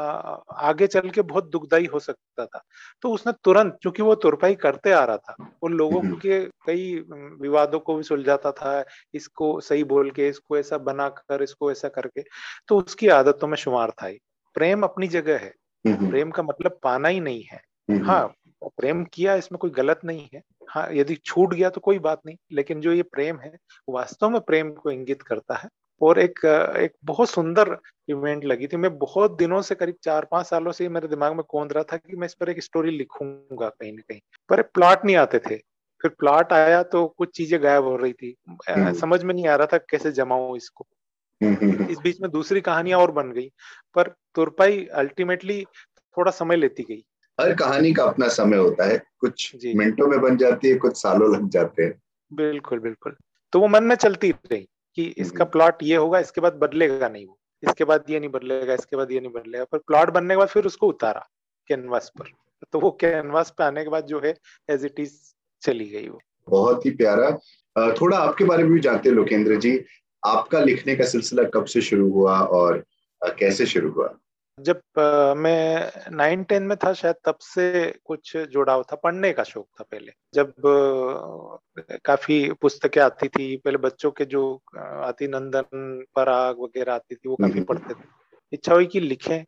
आगे 0.59 0.87
चल 0.87 1.09
के 1.09 1.21
बहुत 1.21 1.49
दुखदाई 1.49 1.85
हो 1.85 1.99
सकता 1.99 2.45
था 2.45 2.61
तो 3.03 3.11
उसने 3.11 3.33
तुरंत 3.43 3.77
क्योंकि 3.81 4.03
वो 4.03 4.15
तुरपाई 4.15 4.55
करते 4.55 4.91
आ 4.91 5.03
रहा 5.03 5.17
था 5.17 5.35
उन 5.61 5.73
लोगों 5.73 6.01
हम्म। 6.01 6.15
के 6.15 6.39
कई 6.65 6.93
विवादों 7.41 7.79
को 7.79 7.95
भी 7.95 8.03
सुलझाता 8.03 8.51
था 8.51 8.83
इसको 9.13 9.59
सही 9.61 9.83
बोल 9.83 10.11
के 10.11 10.27
इसको 10.27 10.57
ऐसा 10.57 10.77
बना 10.83 11.09
कर 11.09 11.43
इसको 11.43 11.71
ऐसा 11.71 11.89
करके 11.89 12.23
तो 12.67 12.77
उसकी 12.77 13.07
आदतों 13.13 13.47
में 13.47 13.57
शुमार 13.57 13.91
था 13.91 14.11
प्रेम 14.55 14.83
अपनी 14.83 15.07
जगह 15.09 15.37
है 15.37 15.53
हम्म। 15.85 16.09
प्रेम 16.09 16.31
का 16.31 16.43
मतलब 16.43 16.79
पाना 16.83 17.07
ही 17.07 17.19
नहीं 17.19 17.43
है 17.43 17.61
हम्म। 17.89 18.05
हाँ 18.05 18.33
प्रेम 18.63 19.03
किया 19.03 19.35
इसमें 19.35 19.57
कोई 19.57 19.69
गलत 19.69 19.99
नहीं 20.05 20.27
है। 20.33 20.41
हाँ 20.69 20.87
यदि 20.91 21.15
छूट 21.15 21.53
गया 21.53 21.69
तो 21.69 21.81
कोई 21.81 21.99
बात 21.99 22.21
नहीं 22.25 22.35
लेकिन 22.53 22.81
जो 22.81 22.93
ये 22.93 23.03
प्रेम 23.03 23.39
है 23.39 23.57
वास्तव 23.89 24.29
में 24.29 24.41
प्रेम 24.41 24.71
को 24.71 24.91
इंगित 24.91 25.21
करता 25.21 25.55
है। 25.55 25.69
और 26.01 26.19
एक 26.19 26.39
एक 26.79 26.91
बहुत 27.05 27.29
सुंदर 27.29 27.77
इवेंट 28.09 28.45
लगी 28.45 28.67
थी। 28.67 28.77
मैं 28.77 28.97
बहुत 28.97 29.37
दिनों 29.37 29.61
से 29.61 29.75
करीब 29.75 29.95
चार 30.03 30.27
पाँच 30.31 30.45
सालों 30.45 30.71
से 30.71 30.89
मेरे 30.89 31.07
दिमाग 31.07 31.33
में 31.33 31.43
कौन 31.43 31.69
रहा 31.69 31.83
था 31.83 31.97
कि 31.97 32.15
मैं 32.15 32.25
इस 32.25 32.33
पर 32.33 32.49
एक 32.49 32.63
स्टोरी 32.63 32.91
लिखूँगा 32.91 33.69
कहीं 33.69 33.93
ना 33.93 34.01
कहीं। 34.01 34.19
पर 34.49 34.61
प्लॉट 34.61 35.05
नहीं 35.05 35.15
आते 35.15 35.39
थे। 35.39 35.55
फिर 36.01 36.11
प्लॉट 36.19 36.53
आया 36.53 36.83
तो 36.83 37.07
कुछ 37.17 37.29
चीज़ें 37.37 37.63
गायब 37.63 37.83
हो 37.83 37.95
रही 37.95 38.13
थी। 38.13 38.35
हम्म। 38.69 38.93
समझ 38.93 39.23
में 39.23 39.33
नहीं 39.33 39.47
आ 39.47 39.55
रहा 39.55 39.67
था 39.73 39.77
कैसे 39.77 40.11
जमाऊ 40.11 40.55
इसको। 40.55 40.87
हम्म, 41.43 41.85
इस 41.85 41.97
बीच 41.99 42.21
में 42.21 42.31
दूसरी 42.31 42.61
कहानियाँ 42.61 42.99
और 42.99 43.11
बन 43.11 43.31
गई। 43.31 43.51
पर 43.95 44.15
तुरपाई 44.35 44.85
अल्टीमेटली 44.85 45.63
थोड़ा 46.17 46.31
समय 46.31 46.55
लेती 46.55 46.83
गई। 46.83 47.03
हर 47.39 47.53
कहानी 47.55 47.93
का 47.93 48.03
अपना 48.03 48.27
समय 48.27 48.57
होता 48.57 48.85
है। 48.85 48.97
कुछ 49.19 49.55
मिनटों 49.75 50.07
में 50.07 50.19
बन 50.21 50.37
जाती 50.37 50.69
है 50.69 50.75
कुछ 50.75 51.01
सालों 51.01 51.33
लग 51.33 51.49
जाते 51.49 51.83
हैं। 51.83 52.01
बिल्कुल 52.33 52.79
बिल्कुल। 52.79 53.15
तो 53.53 53.59
वो 53.59 53.67
मन 53.67 53.83
में 53.83 53.95
चलती 53.95 54.31
रही 54.31 54.67
कि 54.95 55.03
इसका 55.17 55.45
प्लॉट। 55.45 55.83
ये 55.83 55.95
होगा 55.95 56.19
इसके 56.19 56.41
बाद 56.41 56.53
बदलेगा 56.53 57.09
नहीं 57.09 57.25
वो। 57.25 57.39
इसके 57.63 57.83
बाद 57.83 58.03
ये 58.09 58.19
नहीं 58.19 58.29
बदलेगा 58.29 58.73
इसके 58.73 58.95
बाद 58.95 59.11
ये 59.11 59.19
नहीं 59.19 59.31
बदलेगा। 59.31 59.63
पर 59.63 59.77
प्लॉट 59.77 60.09
बनने 60.09 60.33
के 60.33 60.37
बाद 60.37 60.47
फिर 60.47 60.65
उसको 60.65 60.87
उतारा 60.87 61.27
कैनवास 61.67 62.11
पर। 62.19 62.31
तो 62.71 62.79
वो 62.79 62.91
कैनवास 62.91 63.53
पे 63.57 63.63
आने 63.63 63.83
के 63.83 63.89
बाद 63.89 64.05
जो 64.05 64.21
है 64.25 64.35
एज 64.69 64.85
इट 64.85 64.99
इज़ 64.99 65.13
चली 65.61 65.89
गई 65.89 66.07
वो। 66.09 66.21
बहुत 66.49 66.85
ही 66.85 66.91
प्यारा। 66.91 67.31
थोड़ा 67.93 68.17
आपके 68.17 68.43
बारे 68.43 68.63
में 68.63 68.71
भी 68.71 68.79
जानते 68.79 69.09
हैं 69.09 69.15
लोकेंद्र 69.15 69.55
जी। 69.55 69.85
आपका 70.25 70.59
लिखने 70.59 70.95
का 70.95 71.05
सिलसिला 71.05 71.43
कब 71.43 71.65
से 71.65 71.81
शुरू 71.81 72.09
हुआ 72.11 72.39
और 72.39 72.85
कैसे 73.23 73.65
शुरू 73.65 73.91
हुआ? 73.91 74.13
जब 74.61 74.81
आ, 74.99 75.33
मैं 75.33 75.91
नाइन 76.11 76.43
टेन 76.43 76.63
में 76.63 76.77
था 76.77 76.93
शायद 76.93 77.15
तब 77.25 77.37
से 77.41 77.99
कुछ 78.05 78.37
जुड़ाव 78.37 78.83
था 78.83 78.95
पढ़ने 78.95 79.33
का 79.33 79.43
शौक 79.43 79.67
था 79.79 79.83
पहले। 79.83 80.11
जब 80.33 80.49
आ, 80.49 81.95
काफ़ी 82.05 82.51
पुस्तकें 82.51 83.01
आती 83.01 83.27
थी 83.27 83.57
पहले 83.57 83.77
बच्चों 83.77 84.11
के 84.11 84.25
जो 84.25 84.61
आती 84.77 85.27
नंदन 85.27 86.03
पराग 86.15 86.59
वगैरह 86.59 86.93
आती 86.93 87.15
थी 87.15 87.29
वो 87.29 87.35
काफ़ी 87.35 87.53
हम्म। 87.53 87.63
पढ़ते 87.63 87.93
थे। 87.93 88.03
इच्छा 88.53 88.73
हुई 88.73 88.85
कि 88.85 88.99
लिखें 88.99 89.43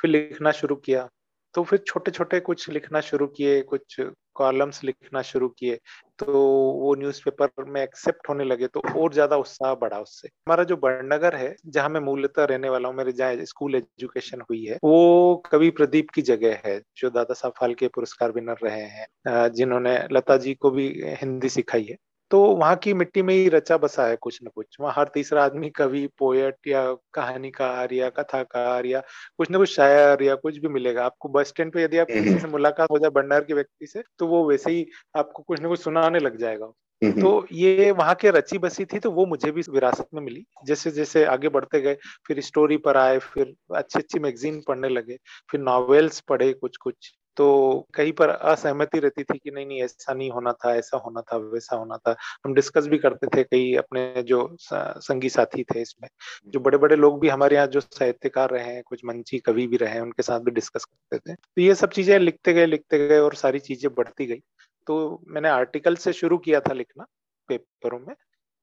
फिर 0.00 0.10
लिखना 0.10 0.52
शुरू 0.52 0.76
किया। 0.76 1.08
तो 1.54 1.62
फिर 1.64 1.78
छोटे 1.86 2.10
छोटे 2.10 2.40
कुछ 2.42 2.68
लिखना 2.70 3.00
शुरू 3.02 3.26
किए, 3.28 3.60
कुछ 3.62 3.96
कॉलम्स 4.36 4.82
लिखना 4.84 5.22
शुरू 5.22 5.48
किए 5.50 5.78
तो 6.18 6.26
वो 6.74 6.94
न्यूज़पेपर 6.96 7.64
में 7.66 7.80
एक्सेप्ट 7.82 8.28
होने 8.28 8.44
लगे 8.44 8.66
तो 8.68 8.80
और 8.96 9.12
ज़्यादा 9.14 9.36
उत्साह 9.36 9.74
बढ़ा 9.76 9.98
उससे। 10.00 10.28
हमारा 10.28 10.64
जो 10.64 10.76
बड़नगर 10.78 11.36
है, 11.36 11.54
जहाँ 11.68 11.88
मैं 11.88 12.00
मूलतः 12.02 12.44
रहने 12.44 12.68
वाला 12.68 12.88
हूँ, 12.88 12.96
मेरे 12.96 13.12
जहाँ 13.12 13.44
स्कूल 13.44 13.74
एजुकेशन 13.76 14.40
हुई 14.42 14.64
है, 14.64 14.78
वो 14.84 15.36
कवि 15.46 15.70
प्रदीप 15.72 16.10
की 16.10 16.22
जगह 16.24 16.60
है, 16.66 16.80
जो 16.96 17.10
दादा 17.10 17.34
साहब 17.34 17.52
फाल्के 17.60 17.88
पुरस्कार 17.90 18.32
विनर 18.32 18.56
रहे 18.64 18.82
हैं 18.82 19.48
जिन्होंने 19.52 19.98
लता 20.12 20.36
जी 20.38 20.54
को 20.56 20.70
भी 20.70 20.88
हिंदी 21.22 21.48
सिखाई 21.50 21.84
है। 21.84 21.96
तो 22.30 22.40
वहाँ 22.40 22.76
की 22.76 22.92
मिट्टी 22.94 23.22
में 23.22 23.34
ही 23.34 23.48
रचा 23.48 23.76
बसा 23.76 24.06
है 24.06 24.16
कुछ 24.16 24.38
न 24.44 24.48
कुछ। 24.54 24.76
वहाँ 24.80 24.94
हर 24.96 25.08
तीसरा 25.14 25.44
आदमी 25.44 25.70
कवि 25.70 26.06
पोएट 26.18 26.56
या 26.68 26.82
कहानीकार 27.14 27.92
या 27.92 28.08
कथाकार 28.10 28.86
या 28.86 29.00
कुछ 29.38 29.50
न 29.50 29.56
कुछ 29.56 29.68
शायर 29.68 30.22
या 30.22 30.34
कुछ 30.34 30.58
भी 30.58 30.68
मिलेगा। 30.68 31.04
आपको 31.04 31.28
बस 31.28 31.48
स्टैंड 31.48 31.72
पे 31.72 31.82
यदि 31.82 31.98
आप 31.98 32.06
किसी 32.06 32.28
हम्म। 32.28 32.38
से 32.38 32.48
मुलाकात 32.48 32.90
हो 32.90 32.98
जाए 32.98 33.10
भंडार 33.10 33.44
के 33.44 33.54
व्यक्ति 33.54 33.86
से 33.86 34.02
तो 34.18 34.26
वो 34.26 34.44
वैसे 34.48 34.70
ही 34.70 34.86
आपको 35.16 35.42
कुछ 35.42 35.60
न 35.60 35.68
कुछ 35.68 35.80
सुनाने 35.80 36.18
लग 36.18 36.36
जाएगा। 36.36 36.72
हम्म। 37.02 37.22
तो 37.22 37.46
ये 37.52 37.90
वहाँ 37.90 38.14
के 38.14 38.30
रची 38.30 38.58
बसी 38.58 38.84
थी 38.84 38.98
तो 38.98 39.10
वो 39.10 39.26
मुझे 39.26 39.50
भी 39.50 39.62
विरासत 39.70 40.08
में 40.14 40.22
मिली। 40.22 40.44
जैसे 40.64 40.90
जैसे 40.90 41.24
आगे 41.24 41.48
बढ़ते 41.48 41.80
गए 41.80 41.96
फिर 42.26 42.40
स्टोरी 42.40 42.76
पर 42.76 42.96
आए 42.96 43.18
फिर 43.18 43.54
अच्छी 43.74 43.98
अच्छी 43.98 44.18
मैगजीन 44.18 44.60
पढ़ने 44.68 44.88
लगे 44.88 45.18
फिर 45.50 45.60
नॉवेल्स 45.60 46.20
पढ़े 46.20 46.52
कुछ 46.52 46.76
कुछ 46.76 47.12
तो 47.38 47.86
कहीं 47.94 48.12
पर 48.12 48.28
असहमति 48.28 48.98
रहती 49.00 49.24
थी 49.24 49.38
कि 49.38 49.50
नहीं 49.50 49.66
नहीं 49.66 49.82
ऐसा 49.82 50.14
नहीं 50.14 50.30
होना 50.30 50.52
था 50.54 50.74
ऐसा 50.76 50.96
होना 50.96 51.20
था 51.22 51.36
वैसा 51.36 51.76
होना 51.76 51.96
था। 51.98 52.14
हम 52.46 52.54
डिस्कस 52.54 52.86
भी 52.86 52.98
करते 52.98 53.26
थे 53.36 53.42
कई 53.44 53.74
अपने 53.76 54.22
जो 54.22 54.40
संगी 54.62 55.28
साथी 55.28 55.64
थे 55.64 55.80
इसमें 55.82 56.08
जो 56.48 56.60
बड़े 56.60 56.78
बड़े 56.78 56.96
लोग 56.96 57.20
भी 57.20 57.28
हमारे 57.28 57.56
यहाँ 57.56 57.66
जो 57.68 57.80
साहित्यकार 57.80 58.50
रहे 58.50 58.64
हैं 58.64 58.82
कुछ 58.86 59.04
मंची 59.04 59.38
कवि 59.40 59.66
भी 59.66 59.76
रहे 59.76 59.94
हैं 59.94 60.00
उनके 60.00 60.22
साथ 60.22 60.40
भी 60.40 60.50
डिस्कस 60.50 60.84
करते 60.84 61.18
थे। 61.30 61.34
तो 61.34 61.62
ये 61.62 61.74
सब 61.74 61.90
चीज़ें 61.90 62.18
लिखते 62.18 62.52
गए 62.52 62.66
लिखते 62.66 62.98
गए 63.08 63.18
और 63.18 63.34
सारी 63.36 63.58
चीज़ें 63.60 63.94
बढ़ती 63.94 64.26
गई। 64.26 64.40
तो 64.86 65.20
मैंने 65.28 65.48
आर्टिकल 65.48 65.96
से 65.96 66.12
शुरू 66.12 66.38
किया 66.38 66.60
था 66.60 66.72
लिखना 66.72 67.04
पेपरों 67.48 67.98
में 68.00 68.14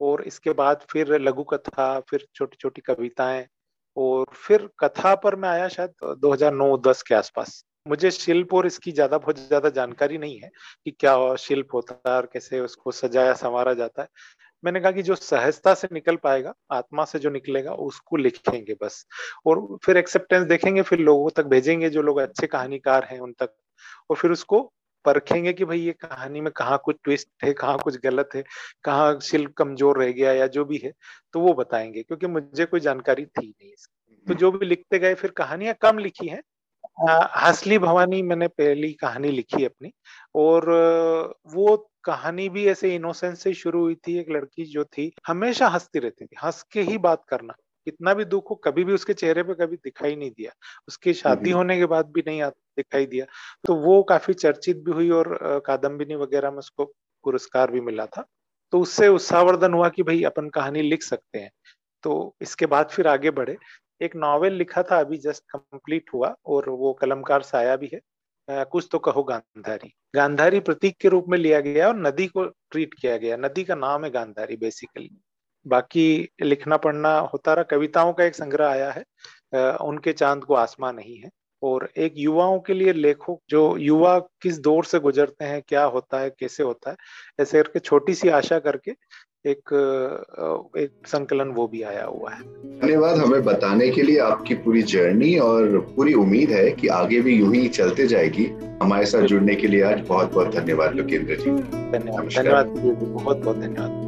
और 0.01 0.21
इसके 0.23 0.53
बाद 0.53 0.85
फिर 0.89 1.17
लघु 1.21 1.43
कथा 1.43 1.99
फिर 2.09 2.25
छोटी 2.35 2.57
छोटी 2.61 2.81
कविताएँ 2.81 3.45
और 3.97 4.25
फिर 4.37 4.69
कथा 4.79 5.13
पर 5.15 5.35
मैं 5.35 5.49
आया 5.49 5.67
शायद 5.69 6.15
2009-10 6.19 7.01
के 7.01 7.15
आसपास। 7.15 7.63
मुझे 7.85 8.09
शिल्प 8.11 8.53
और 8.53 8.65
इसकी 8.67 8.91
ज़्यादा 8.91 9.17
बहुत 9.17 9.39
ज़्यादा 9.39 9.69
जानकारी 9.71 10.17
नहीं 10.17 10.39
है 10.39 10.49
कि 10.85 10.91
क्या 10.93 11.15
शिल्प 11.37 11.73
होता 11.73 11.99
है 12.07 12.15
और 12.15 12.29
कैसे 12.33 12.59
उसको 12.59 12.91
सजाया 12.93 13.33
संवारा 13.35 13.73
जाता 13.73 14.01
है। 14.01 14.07
मैंने 14.63 14.79
कहा 14.81 14.91
कि 14.91 15.03
जो 15.03 15.15
सहजता 15.15 15.73
से 15.75 15.87
निकल 15.93 16.15
पाएगा 16.17 16.53
आत्मा 16.71 17.05
से 17.05 17.19
जो 17.19 17.29
निकलेगा 17.31 17.73
उसको 17.81 18.17
लिखेंगे 18.17 18.75
बस। 18.81 19.05
और 19.47 19.61
फिर 19.85 19.97
एक्सेप्टेंस 19.97 20.47
देखेंगे 20.47 20.81
फिर 20.83 20.99
लोगों 21.01 21.29
तक 21.31 21.45
भेजेंगे 21.47 21.89
जो 21.91 22.01
लोग 22.03 22.19
अच्छे 22.19 22.47
कहानीकार 22.47 23.07
हैं 23.11 23.19
उन 23.21 23.33
तक। 23.35 23.53
और 24.09 24.17
फिर 24.17 24.31
उसको 24.31 24.61
परखेंगे 25.05 25.53
कि 25.53 25.65
भाई 25.65 25.79
ये 25.79 25.93
कहानी 25.95 26.41
में 26.41 26.51
कहाँ 26.53 26.79
कुछ 26.85 26.97
ट्विस्ट 27.03 27.29
है 27.43 27.53
कहाँ 27.55 27.77
कुछ 27.79 27.97
गलत 28.03 28.29
है 28.35 28.43
कहाँ 28.85 29.19
शिल्प 29.23 29.53
कमज़ोर 29.57 29.99
रह 29.99 30.11
गया 30.13 30.33
या 30.33 30.47
जो 30.49 30.65
भी 30.65 30.77
है 30.79 30.91
तो 31.33 31.39
वो 31.41 31.53
बताएँगे 31.55 32.03
क्योंकि 32.03 32.27
मुझे 32.29 32.65
कोई 32.65 32.79
जानकारी 32.81 33.25
थी 33.27 33.47
नहीं 33.49 33.71
इसकी। 33.71 34.17
तो 34.27 34.33
जो 34.35 34.51
भी 34.51 34.65
लिखते 34.65 34.99
गए 34.99 35.15
फिर 35.15 35.31
कहानियाँ 35.37 35.75
कम 35.81 35.99
लिखी 35.99 36.27
हैं 36.27 36.41
हसली 36.97 37.77
भवानी 37.77 38.21
मैंने 38.21 38.47
पहली 38.47 38.91
कहानी 38.93 39.31
लिखी 39.31 39.65
अपनी 39.65 39.91
और 40.35 40.69
वो 41.47 41.75
कहानी 42.03 42.47
भी 42.49 42.65
ऐसे 42.67 42.93
इनोसेंस 42.95 43.43
से 43.43 43.53
शुरू 43.53 43.81
हुई 43.81 43.95
थी 44.07 44.17
एक 44.19 44.29
लड़की 44.29 44.65
जो 44.65 44.83
थी 44.83 45.11
हमेशा 45.27 45.67
हंसती 45.67 45.99
रहती 45.99 46.25
थी 46.25 46.35
हंस 46.43 46.61
के 46.71 46.81
ही 46.81 46.97
बात 46.97 47.23
करना 47.29 47.53
कितना 47.87 48.13
भी 48.13 48.25
दुख 48.25 48.49
हो 48.49 48.55
कभी 48.55 48.83
भी 48.83 48.93
उसके 48.93 49.13
चेहरे 49.13 49.43
पे 49.43 49.53
कभी 49.53 49.75
दिखाई 49.75 50.15
नहीं 50.15 50.31
दिया 50.31 50.51
उसकी 50.87 51.13
शादी 51.13 51.51
होने 51.51 51.77
के 51.77 51.85
बाद 51.85 52.05
भी 52.05 52.23
नहीं 52.27 52.41
दिखाई 52.77 53.05
दिया 53.05 53.25
तो 53.65 53.75
वो 53.75 54.01
काफ़ी 54.03 54.33
चर्चित 54.33 54.77
भी 54.77 54.91
हुई 54.91 55.09
और 55.09 55.37
कादम्बिनी 55.65 56.15
वगैरह 56.15 56.51
में 56.51 56.57
उसको 56.57 56.85
पुरस्कार 57.23 57.71
भी 57.71 57.81
मिला 57.81 58.05
था 58.05 58.25
तो 58.73 58.79
उससे 58.79 59.07
उत्साहवर्धन 59.07 59.73
हुआ 59.73 59.89
कि 59.89 60.03
भाई 60.03 60.23
अपन 60.23 60.49
कहानी 60.49 60.81
लिख 60.81 61.03
सकते 61.03 61.39
हैं 61.39 61.51
तो 62.03 62.35
इसके 62.41 62.65
बाद 62.65 62.89
फिर 62.89 63.07
आगे 63.07 63.31
बढ़े 63.31 63.57
एक 64.01 64.15
नॉवेल 64.15 64.53
लिखा 64.53 64.83
था 64.83 64.99
अभी 64.99 65.17
जस्ट 65.17 65.43
कंप्लीट 65.55 66.05
हुआ 66.13 66.35
और 66.45 66.69
वो 66.69 66.93
कलमकार 66.93 67.41
साया 67.41 67.75
भी 67.75 67.91
है। 67.93 68.01
आ, 68.57 68.63
कुछ 68.63 68.87
तो 68.91 68.99
कहो 68.99 69.23
गांधारी। 69.23 69.93
गांधारी 70.15 70.59
प्रतीक 70.59 70.97
के 70.97 71.07
रूप 71.07 71.25
में 71.29 71.37
लिया 71.37 71.59
गया 71.59 71.87
और 71.87 71.95
नदी 71.95 72.27
को 72.27 72.45
ट्रीट 72.45 72.93
किया 72.93 73.17
गया 73.17 73.37
नदी 73.37 73.63
का 73.63 73.75
नाम 73.75 74.05
है 74.05 74.11
गांधारी 74.11 74.57
बेसिकली 74.57 75.11
बाकी 75.67 76.29
लिखना 76.41 76.77
पढ़ना 76.77 77.19
होता 77.19 77.53
रहा। 77.53 77.63
कविताओं 77.63 78.13
का 78.13 78.23
एक 78.23 78.35
संग्रह 78.35 78.67
आया 78.67 78.91
है। 78.91 79.03
आ, 79.55 79.77
उनके 79.77 80.13
चाँद 80.13 80.43
को 80.43 80.53
आसमान 80.53 80.95
नहीं 80.95 81.17
है। 81.17 81.29
और 81.63 81.89
एक 81.97 82.13
युवाओं 82.17 82.59
के 82.59 82.73
लिए 82.73 82.93
लेखों 82.93 83.37
जो 83.49 83.77
युवा 83.77 84.19
किस 84.19 84.59
दौर 84.59 84.85
से 84.85 84.99
गुजरते 84.99 85.45
हैं 85.45 85.61
क्या 85.67 85.83
होता 85.83 86.19
है 86.19 86.29
कैसे 86.29 86.63
होता 86.63 86.89
है 86.89 86.97
ऐसे 87.39 87.63
करके 87.63 87.79
छोटी 87.79 88.13
सी 88.13 88.29
आशा 88.29 88.59
करके 88.59 88.91
एक 89.45 89.69
एक 90.77 91.07
संकलन 91.07 91.47
वो 91.47 91.67
भी 91.67 91.81
आया 91.81 92.05
हुआ 92.05 92.31
है। 92.31 92.41
धन्यवाद 92.79 93.17
हमें 93.17 93.43
बताने 93.43 93.89
के 93.89 94.03
लिए 94.03 94.19
आपकी 94.19 94.53
पूरी 94.53 94.81
जर्नी 94.81 95.37
और 95.37 95.79
पूरी 95.95 96.13
उम्मीद 96.13 96.51
है 96.51 96.71
कि 96.71 96.87
आगे 96.87 97.21
भी 97.21 97.35
यूँ 97.35 97.53
ही 97.55 97.67
चलते 97.67 98.07
जाएगी। 98.07 98.45
हमारे 98.83 99.05
साथ 99.05 99.21
जुड़ने 99.21 99.55
के 99.55 99.67
लिए 99.67 99.83
आज 99.83 99.99
बहुत 100.07 100.33
बहुत 100.33 100.55
धन्यवाद 100.55 100.95
लोकेंद्र 100.95 101.35
जी। 101.35 101.51
धन्यवाद। 101.91 102.25
धन्यवाद 102.25 102.65
बहुत 102.65 103.37
बहुत 103.37 103.57
धन्यवाद। 103.57 104.05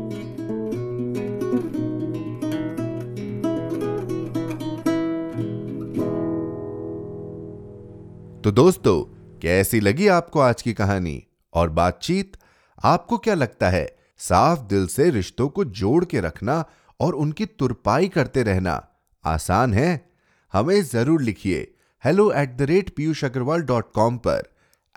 तो 8.44 8.52
दोस्तों 8.52 9.02
कैसी 9.40 9.80
लगी 9.80 10.08
आपको 10.08 10.40
आज 10.40 10.62
की 10.62 10.74
कहानी? 10.74 11.24
और 11.54 11.70
बातचीत? 11.70 12.38
आपको 12.86 13.18
क्या 13.18 13.34
लगता 13.34 13.70
है? 13.70 13.97
साफ़ 14.20 14.60
दिल 14.60 14.88
से 14.88 15.10
रिश्तों 15.10 15.48
को 15.50 15.64
जोड़ 15.66 16.04
के 16.06 16.20
रखना 16.20 16.64
और 17.00 17.16
उनकी 17.16 17.46
तुरपाई 17.46 18.08
करते 18.08 18.44
रहना। 18.44 18.82
आसान 19.24 19.74
है? 19.74 20.10
हमें 20.54 20.82
ज़रूर 20.84 21.22
लिखिए। 21.22 21.60
Hello 22.04 22.32
at 22.32 22.56
the 22.58 22.62
rate 22.62 22.90
Piyush 22.90 23.24
Agarwal 23.26 23.62
dot 23.62 23.92
com 23.92 24.18
पर। 24.18 24.44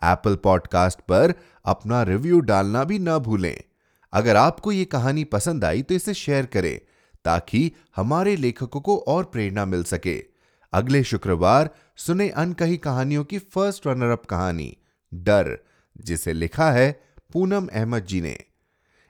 एप्पल 0.02 0.36
पॉडकास्ट 0.36 1.00
पर 1.00 1.34
अपना 1.64 2.02
रिव्यू 2.02 2.40
डालना 2.40 2.84
भी 2.84 2.98
ना 2.98 3.18
भूलें। 3.18 3.56
अगर 4.12 4.36
आपको 4.36 4.72
ये 4.72 4.84
कहानी 4.84 5.24
पसंद 5.24 5.64
आई 5.64 5.82
तो 5.82 5.94
इसे 5.94 6.14
शेयर 6.14 6.46
करें, 6.46 6.78
ताकि 7.24 7.72
हमारे 7.96 8.36
लेखकों 8.36 8.80
को 8.80 8.96
और 9.08 9.24
प्रेरणा 9.24 9.64
मिल 9.64 9.82
सके। 9.84 10.18
अगले 10.72 11.02
शुक्रवार 11.04 11.70
सुने 11.96 12.28
अनकही 12.28 12.76
कहानियों 12.76 13.24
की 13.24 13.38
फ़र्स्ट 13.38 13.86
रनर 13.86 14.10
अप 14.10 14.24
कहानी, 14.24 14.76
डर, 15.12 15.58
जिसे 15.96 16.32
लिखा 16.32 16.70
है 16.70 16.90
पूनम 17.32 17.66
अहमद 17.66 18.06
जी 18.06 18.20
ने। 18.20 18.36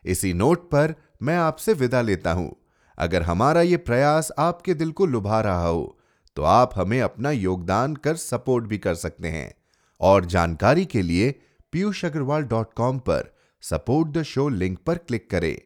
इसी 0.05 0.33
नोट 0.35 0.69
पर 0.71 0.95
मैं 1.23 1.37
आपसे 1.37 1.73
विदा 1.73 2.01
लेता 2.01 2.33
हूँ। 2.33 2.55
अगर 2.99 3.23
हमारा 3.23 3.61
ये 3.63 3.77
प्रयास 3.77 4.31
आपके 4.39 4.75
दिल 4.75 4.91
को 4.93 5.07
लुभा 5.07 5.41
रहा 5.41 5.67
हो 5.67 5.97
तो 6.37 6.43
आप 6.43 6.71
हमें 6.75 7.01
अपना 7.01 7.31
योगदान 7.31 7.95
कर 7.97 8.17
सपोर्ट 8.17 8.65
भी 8.65 8.79
कर 8.79 8.95
सकते 8.95 9.29
हैं। 9.29 9.53
और 10.01 10.25
जानकारी 10.25 10.85
के 10.85 11.03
लिए 11.03 11.31
पीयूष 11.73 12.05
अग्रवाल 12.05 12.43
डॉट 12.43 12.73
कॉम 12.75 12.99
पर 12.99 13.33
सपोर्ट 13.63 14.09
द 14.09 14.23
शो 14.23 14.49
लिंक 14.49 14.79
पर 14.79 14.99
क्लिक 14.99 15.29
करें। 15.31 15.57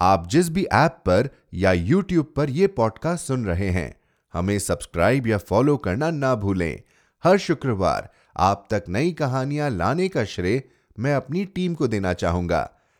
आप 0.00 0.26
जिस 0.28 0.48
भी 0.48 0.64
ऐप 0.64 1.02
पर 1.06 1.28
या 1.54 1.72
यूट्यूब 1.72 2.32
पर 2.36 2.50
यह 2.50 2.68
पॉडकास्ट 2.76 3.26
सुन 3.26 3.44
रहे 3.44 3.68
हैं, 3.70 3.94
हमें 4.34 4.58
सब्सक्राइब 4.58 5.26
या 5.26 5.38
फॉलो 5.38 5.76
करना 5.76 6.10
ना 6.10 6.34
भूलें। 6.34 6.80
हर 7.24 7.38
शुक्रवार 7.38 8.08
आप 8.38 8.66
तक 8.70 8.84
नई 8.88 9.12
कहानियाँ 9.12 9.70
लाने 9.70 10.08
का 10.08 10.24
श्रेय 10.24 10.62
मैं 10.98 11.14
अपनी 11.14 11.44
टीम 11.44 11.74
को 11.74 11.88
देना 11.88 12.12
चाहूँगा। 12.12 12.68